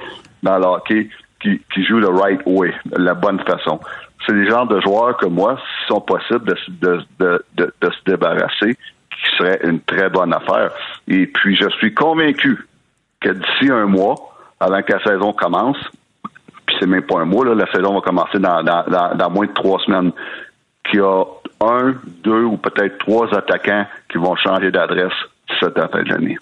[0.43, 1.09] dans le hockey,
[1.41, 3.81] qui, joue le right way, la bonne façon.
[4.27, 9.37] C'est des genres de joueurs que moi, s'ils sont possibles de, de se débarrasser, qui
[9.37, 10.71] serait une très bonne affaire.
[11.09, 12.69] Et puis, je suis convaincu
[13.21, 14.17] que d'ici un mois,
[14.61, 15.79] avant que la saison commence,
[16.79, 19.79] c'est même pas un mois, là, la saison va commencer dans, dans, moins de trois
[19.81, 20.13] semaines,
[20.89, 21.25] qu'il y a
[21.61, 21.95] un,
[22.25, 25.13] deux ou peut-être trois attaquants qui vont changer d'adresse
[25.61, 26.39] cette fin de l'année.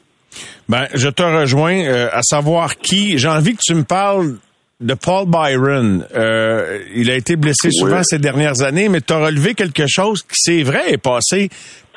[0.68, 3.18] Ben, je te rejoins euh, à savoir qui.
[3.18, 4.36] J'ai envie que tu me parles
[4.80, 6.06] de Paul Byron.
[6.14, 10.22] Euh, il a été blessé souvent ces dernières années, mais tu as relevé quelque chose
[10.22, 11.50] qui, c'est vrai, est passé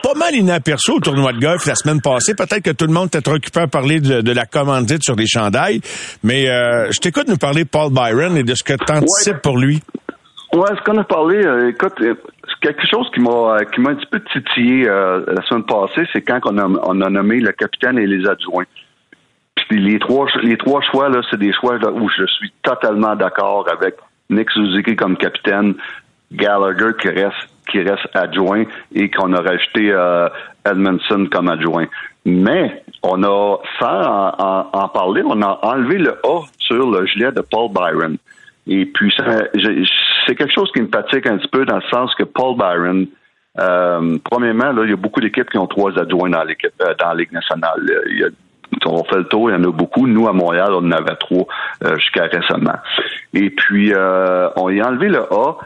[0.04, 2.36] pas mal inaperçu au tournoi de golf la semaine passée.
[2.36, 5.80] Peut-être que tout le monde était occupé à parler de, la commandite sur les chandails,
[6.24, 9.42] mais euh, je t'écoute nous parler de Paul Byron et de ce que tu anticipes
[9.42, 9.82] pour lui.
[10.52, 12.16] Ouais, ce qu'on a parlé, euh, écoute, euh,
[12.62, 16.40] quelque chose qui m'a qui m'a un petit peu titillé la semaine passée, c'est quand
[16.46, 18.66] on a, on a nommé le capitaine et les adjoints.
[19.70, 23.66] Puis les trois les trois choix là, c'est des choix où je suis totalement d'accord
[23.72, 23.96] avec
[24.30, 25.76] Nick Suzuki comme capitaine,
[26.32, 30.30] Gallagher qui reste qui reste adjoint et qu'on a rajouté euh,
[30.66, 31.86] Edmondson comme adjoint.
[32.26, 37.42] Mais on a, sans en, parler, on a enlevé le A sur le gilet de
[37.42, 38.18] Paul Byron.
[38.66, 39.14] Et puis,
[40.26, 43.08] c'est quelque chose qui me fatigue un petit peu dans le sens que Paul Byron,
[43.60, 46.94] euh, premièrement, là, il y a beaucoup d'équipes qui ont trois adjoints dans l'équipe, euh,
[46.98, 47.82] dans la Ligue nationale.
[48.10, 48.28] Il y a
[48.86, 50.08] on fait le tour, il y en a beaucoup.
[50.08, 51.46] Nous, à Montréal, on en avait trois
[51.96, 52.74] jusqu'à récemment.
[53.34, 53.94] Et puis,
[54.56, 55.58] on y a enlevé le A.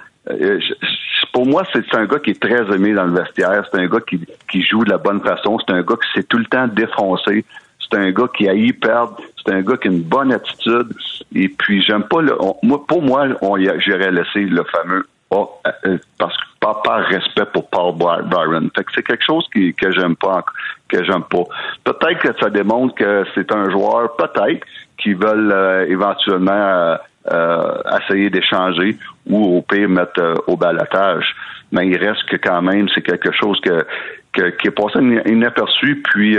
[1.34, 3.63] pour moi, c'est un gars qui est très aimé dans le vestiaire.
[3.71, 4.19] C'est un gars qui,
[4.49, 5.57] qui joue de la bonne façon.
[5.59, 7.45] C'est un gars qui s'est tout le temps défoncé.
[7.80, 9.17] C'est un gars qui a y perdre.
[9.38, 10.93] C'est un gars qui a une bonne attitude.
[11.34, 12.36] Et puis, j'aime pas le.
[12.63, 15.45] moi, pour moi, on j'irais laisser le fameux A
[15.86, 18.69] euh, parce que pas par respect pour Paul Byron.
[18.75, 20.43] Fait que c'est quelque chose qui, que j'aime pas,
[20.89, 21.43] que j'aime pas.
[21.84, 24.65] Peut-être que ça démontre que c'est un joueur, peut-être,
[24.97, 26.97] qui veulent euh, éventuellement euh,
[27.30, 28.97] essayer d'échanger
[29.30, 31.25] ou au pire mettre au balatage.
[31.71, 33.86] Mais il reste que quand même, c'est quelque chose que,
[34.34, 36.01] que, qui est passé inaperçu.
[36.03, 36.38] Puis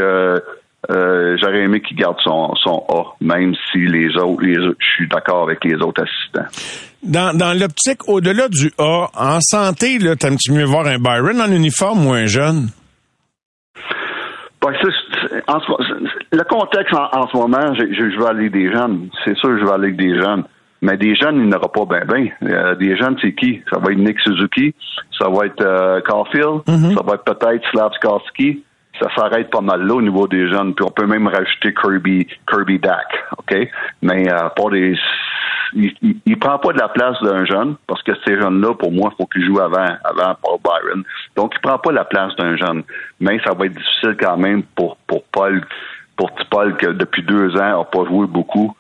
[0.91, 5.09] euh, j'aurais aimé qu'il garde son, son A, même si les autres, les, je suis
[5.09, 6.49] d'accord avec les autres assistants.
[7.03, 11.51] Dans, dans l'optique, au-delà du A, en santé, là, t'aimes-tu mieux voir un Byron en
[11.51, 12.69] uniforme ou un jeune?
[14.63, 14.73] Ben,
[15.47, 15.59] en
[16.33, 19.09] le contexte en, ce moment, je, je, vais aller des jeunes.
[19.25, 20.45] C'est sûr, je vais aller avec des jeunes.
[20.81, 22.29] Mais des jeunes, il n'y aura pas bien, bien.
[22.45, 23.61] Euh, des jeunes, c'est qui?
[23.71, 24.75] Ça va être Nick Suzuki,
[25.19, 26.95] ça va être euh, Caulfield, mm-hmm.
[26.95, 28.63] ça va être peut-être Slavskarski,
[29.01, 30.75] ça s'arrête pas mal là au niveau des jeunes.
[30.75, 33.07] Puis on peut même rajouter Kirby, Kirby Dak,
[33.39, 33.69] OK?
[34.03, 34.97] Mais euh, pas des.
[35.75, 35.93] Il,
[36.25, 39.17] il, prend pas de la place d'un jeune parce que ces jeunes-là, pour moi, il
[39.17, 41.05] faut qu'ils jouent avant, avant Paul Byron.
[41.37, 42.85] Donc, il prend pas la place d'un jeune.
[43.21, 45.63] Mais ça va être difficile quand même pour, pour Paul,
[46.17, 48.75] pour Paul que depuis deux ans n'a pas joué beaucoup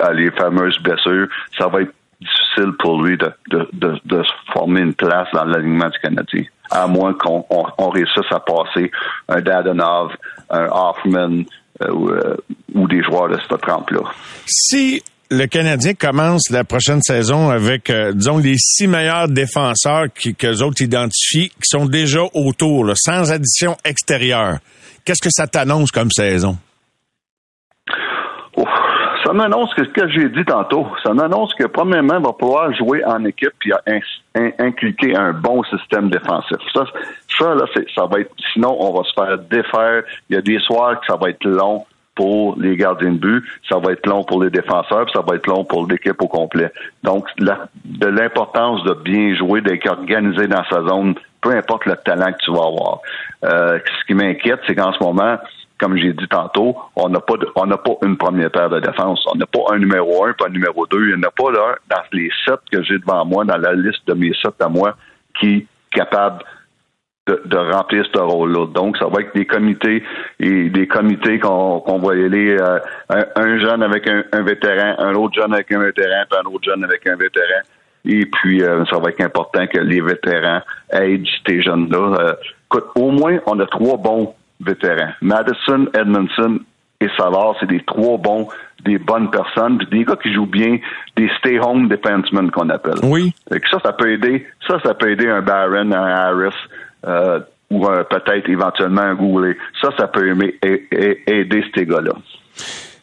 [0.00, 1.28] à les fameuses blessures.
[1.58, 4.22] Ça va être difficile pour lui de, de, de, de
[4.52, 8.90] former une place dans l'alignement du Canadien à moins qu'on on, réussisse à passer
[9.28, 10.12] un Dadonov,
[10.50, 11.44] un Hoffman
[11.82, 12.36] euh, euh,
[12.74, 14.00] ou, des joueurs de cette trempe-là.
[14.46, 20.34] Si le Canadien commence la prochaine saison avec, euh, disons, les six meilleurs défenseurs qui,
[20.34, 24.58] que autres identifient, qui sont déjà autour, sans addition extérieure.
[25.04, 26.58] Qu'est-ce que ça t'annonce comme saison?
[29.28, 33.04] Ça m'annonce que ce que j'ai dit tantôt, ça m'annonce que premièrement, va pouvoir jouer
[33.04, 36.56] en équipe et inculquer un bon système défensif.
[36.72, 36.84] Ça,
[37.38, 38.30] ça là, ça va être.
[38.54, 40.02] Sinon, on va se faire défaire.
[40.30, 43.44] Il y a des soirs que ça va être long pour les gardiens de but,
[43.68, 46.72] ça va être long pour les défenseurs, ça va être long pour l'équipe au complet.
[47.02, 52.32] Donc, de l'importance de bien jouer, d'être organisé dans sa zone, peu importe le talent
[52.32, 53.00] que tu vas avoir.
[53.44, 55.36] Euh, ce qui m'inquiète, c'est qu'en ce moment,
[55.78, 59.24] comme j'ai dit tantôt, on n'a pas on n'a pas une première paire de défense.
[59.32, 61.08] On n'a pas un numéro un, pas un numéro deux.
[61.08, 63.74] Il n'y en a pas là dans les sept que j'ai devant moi, dans la
[63.74, 64.96] liste de mes sept à moi,
[65.38, 66.44] qui est capable
[67.44, 68.66] de, remplir ce rôle-là.
[68.68, 70.02] Donc, ça va être des comités
[70.40, 72.78] et des comités qu'on va y aller euh,
[73.36, 76.84] un, jeune avec un, vétéran, un autre jeune avec un vétéran, puis un autre jeune
[76.84, 77.60] avec un vétéran.
[78.04, 82.16] Et puis, euh, ça va être important que les vétérans aident ces jeunes-là.
[82.20, 82.32] Euh,
[82.66, 85.12] écoute, au moins, on a trois bons vétérans.
[85.20, 86.60] Madison, Edmondson
[87.00, 88.48] et Savard, c'est des trois bons,
[88.84, 90.78] des bonnes personnes, des gars qui jouent bien,
[91.16, 92.98] des stay-home defensemen qu'on appelle.
[93.04, 93.32] Oui.
[93.52, 94.46] Et ça, ça peut aider.
[94.66, 96.56] Ça, ça peut aider un Barron, un Harris,
[97.06, 97.40] euh,
[97.70, 99.56] ou peut-être éventuellement un Goulet.
[99.80, 102.12] Ça, ça peut aimer, aider ces gars-là.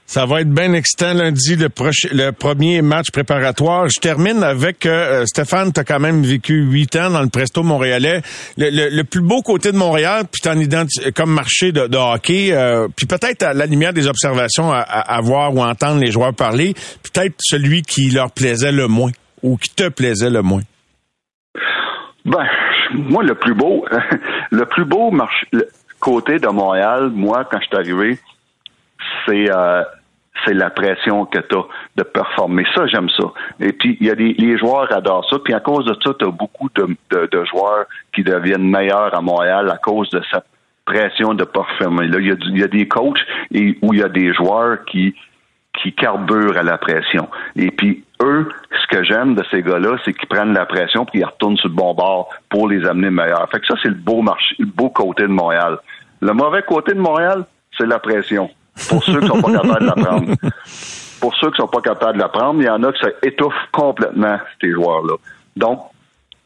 [0.07, 3.87] Ça va être bien excitant lundi, le, le premier match préparatoire.
[3.89, 7.63] Je termine avec euh, Stéphane, tu as quand même vécu huit ans dans le Presto
[7.63, 8.21] montréalais.
[8.55, 13.07] Le, plus beau côté de Montréal, puis t'en identifies comme marché de, hockey, euh, puis
[13.07, 17.35] peut-être à la lumière des observations à, à, voir ou entendre les joueurs parler, peut-être
[17.39, 20.61] celui qui leur plaisait le moins ou qui te plaisait le moins.
[22.25, 22.45] Ben,
[22.93, 23.85] moi, le plus beau,
[24.51, 25.47] le plus beau marché,
[25.99, 28.19] côté de Montréal, moi, quand je suis arrivé,
[29.25, 29.83] c'est euh,
[30.45, 31.63] c'est la pression que tu as
[31.95, 32.65] de performer.
[32.75, 33.31] Ça, j'aime ça.
[33.59, 35.37] Et puis, il y a des les joueurs adorent ça.
[35.43, 39.21] Puis à cause de ça, tu as beaucoup de, de, joueurs qui deviennent meilleurs à
[39.21, 40.45] Montréal à cause de cette
[40.85, 42.07] pression de performer.
[42.07, 43.19] Là, il y a, il y a des coachs
[43.51, 45.15] et où il y a des joueurs qui
[45.81, 47.27] qui carburent à la pression.
[47.57, 51.19] Et puis, eux, ce que j'aime de ces gars-là, c'est qu'ils prennent la pression puis
[51.19, 53.49] ils retournent sur le bon bord pour les amener meilleurs.
[53.51, 55.77] Fait que ça, c'est le beau marché, le beau côté de Montréal.
[56.21, 57.43] Le mauvais côté de Montréal,
[57.77, 58.49] c'est la pression
[58.89, 60.35] pour ceux qui sont pas capables de la prendre.
[61.21, 63.09] Pour ceux qui sont pas capables de la prendre, il y en a qui ça
[63.23, 65.15] étouffe complètement ces joueurs-là.
[65.55, 65.79] Donc,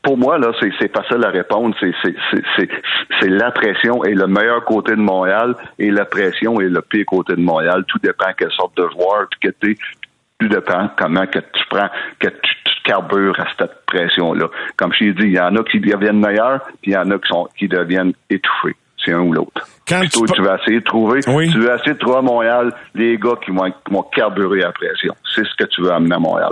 [0.01, 1.75] pour moi, là, c'est facile à répondre.
[1.81, 7.05] C'est la pression et le meilleur côté de Montréal et la pression est le pire
[7.05, 7.83] côté de Montréal.
[7.87, 9.77] Tout dépend quelle sorte de joueur que tu
[10.39, 12.55] Tout dépend comment que tu prends, que tu,
[12.85, 14.47] carbures à cette pression-là.
[14.75, 17.11] Comme je t'ai dit, il y en a qui deviennent meilleurs, puis il y en
[17.11, 18.75] a qui, sont, qui deviennent étouffés
[19.09, 19.67] c'est un ou l'autre.
[19.87, 20.41] Quand tu...
[20.43, 23.65] vas essayer de trouver, tu vas essayer de trouver à Montréal les gars qui vont,
[23.65, 25.13] qui vont carburer la pression.
[25.35, 26.51] C'est ce que tu veux amener à Montréal.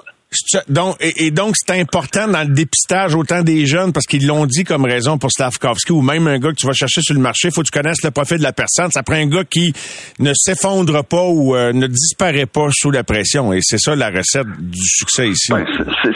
[0.67, 4.65] Donc, et, donc, c'est important dans le dépistage autant des jeunes parce qu'ils l'ont dit
[4.65, 7.49] comme raison pour Slavkovski ou même un gars que tu vas chercher sur le marché,
[7.49, 8.91] faut que tu connaisses le profil de la personne.
[8.91, 9.71] Ça prend un gars qui
[10.19, 13.53] ne s'effondre pas ou euh, ne disparaît pas sous la pression.
[13.53, 15.53] Et c'est ça la recette du succès ici.
[15.53, 15.65] Ben,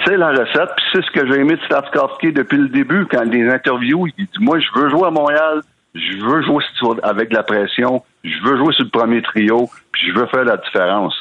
[0.05, 0.71] c'est la recette.
[0.75, 3.05] Puis c'est ce que j'ai aimé de Slavkovski depuis le début.
[3.09, 5.61] Quand des interviews, il dit moi je veux jouer à Montréal,
[5.93, 6.63] je veux jouer
[7.03, 10.57] avec la pression, je veux jouer sur le premier trio, puis je veux faire la
[10.57, 11.13] différence.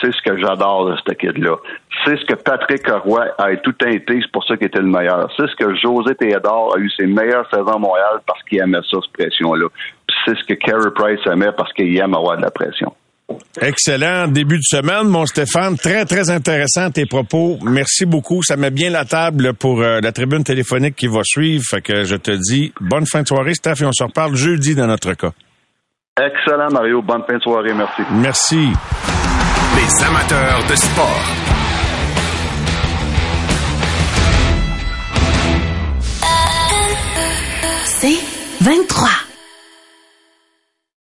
[0.00, 1.56] C'est ce que j'adore de cette kid-là.
[2.04, 5.32] C'est ce que Patrick Roy a tout été, c'est pour ça qu'il était le meilleur.
[5.36, 8.78] C'est ce que José Théodore a eu ses meilleures saisons à Montréal parce qu'il aimait
[8.88, 9.66] ça, cette pression-là.
[10.24, 12.94] c'est ce que Carey Price aimait parce qu'il aime avoir de la pression.
[13.60, 15.76] Excellent début de semaine, mon Stéphane.
[15.76, 17.58] Très, très intéressant tes propos.
[17.62, 18.42] Merci beaucoup.
[18.42, 21.64] Ça met bien la table pour euh, la tribune téléphonique qui va suivre.
[21.68, 24.74] Fait que je te dis bonne fin de soirée, Steph, et on se reparle jeudi
[24.74, 25.32] dans notre cas.
[26.20, 27.02] Excellent, Mario.
[27.02, 27.74] Bonne fin de soirée.
[27.74, 28.02] Merci.
[28.12, 28.68] Merci.
[29.76, 31.24] Les amateurs de sport.
[38.00, 38.20] C'est
[38.60, 39.27] 23.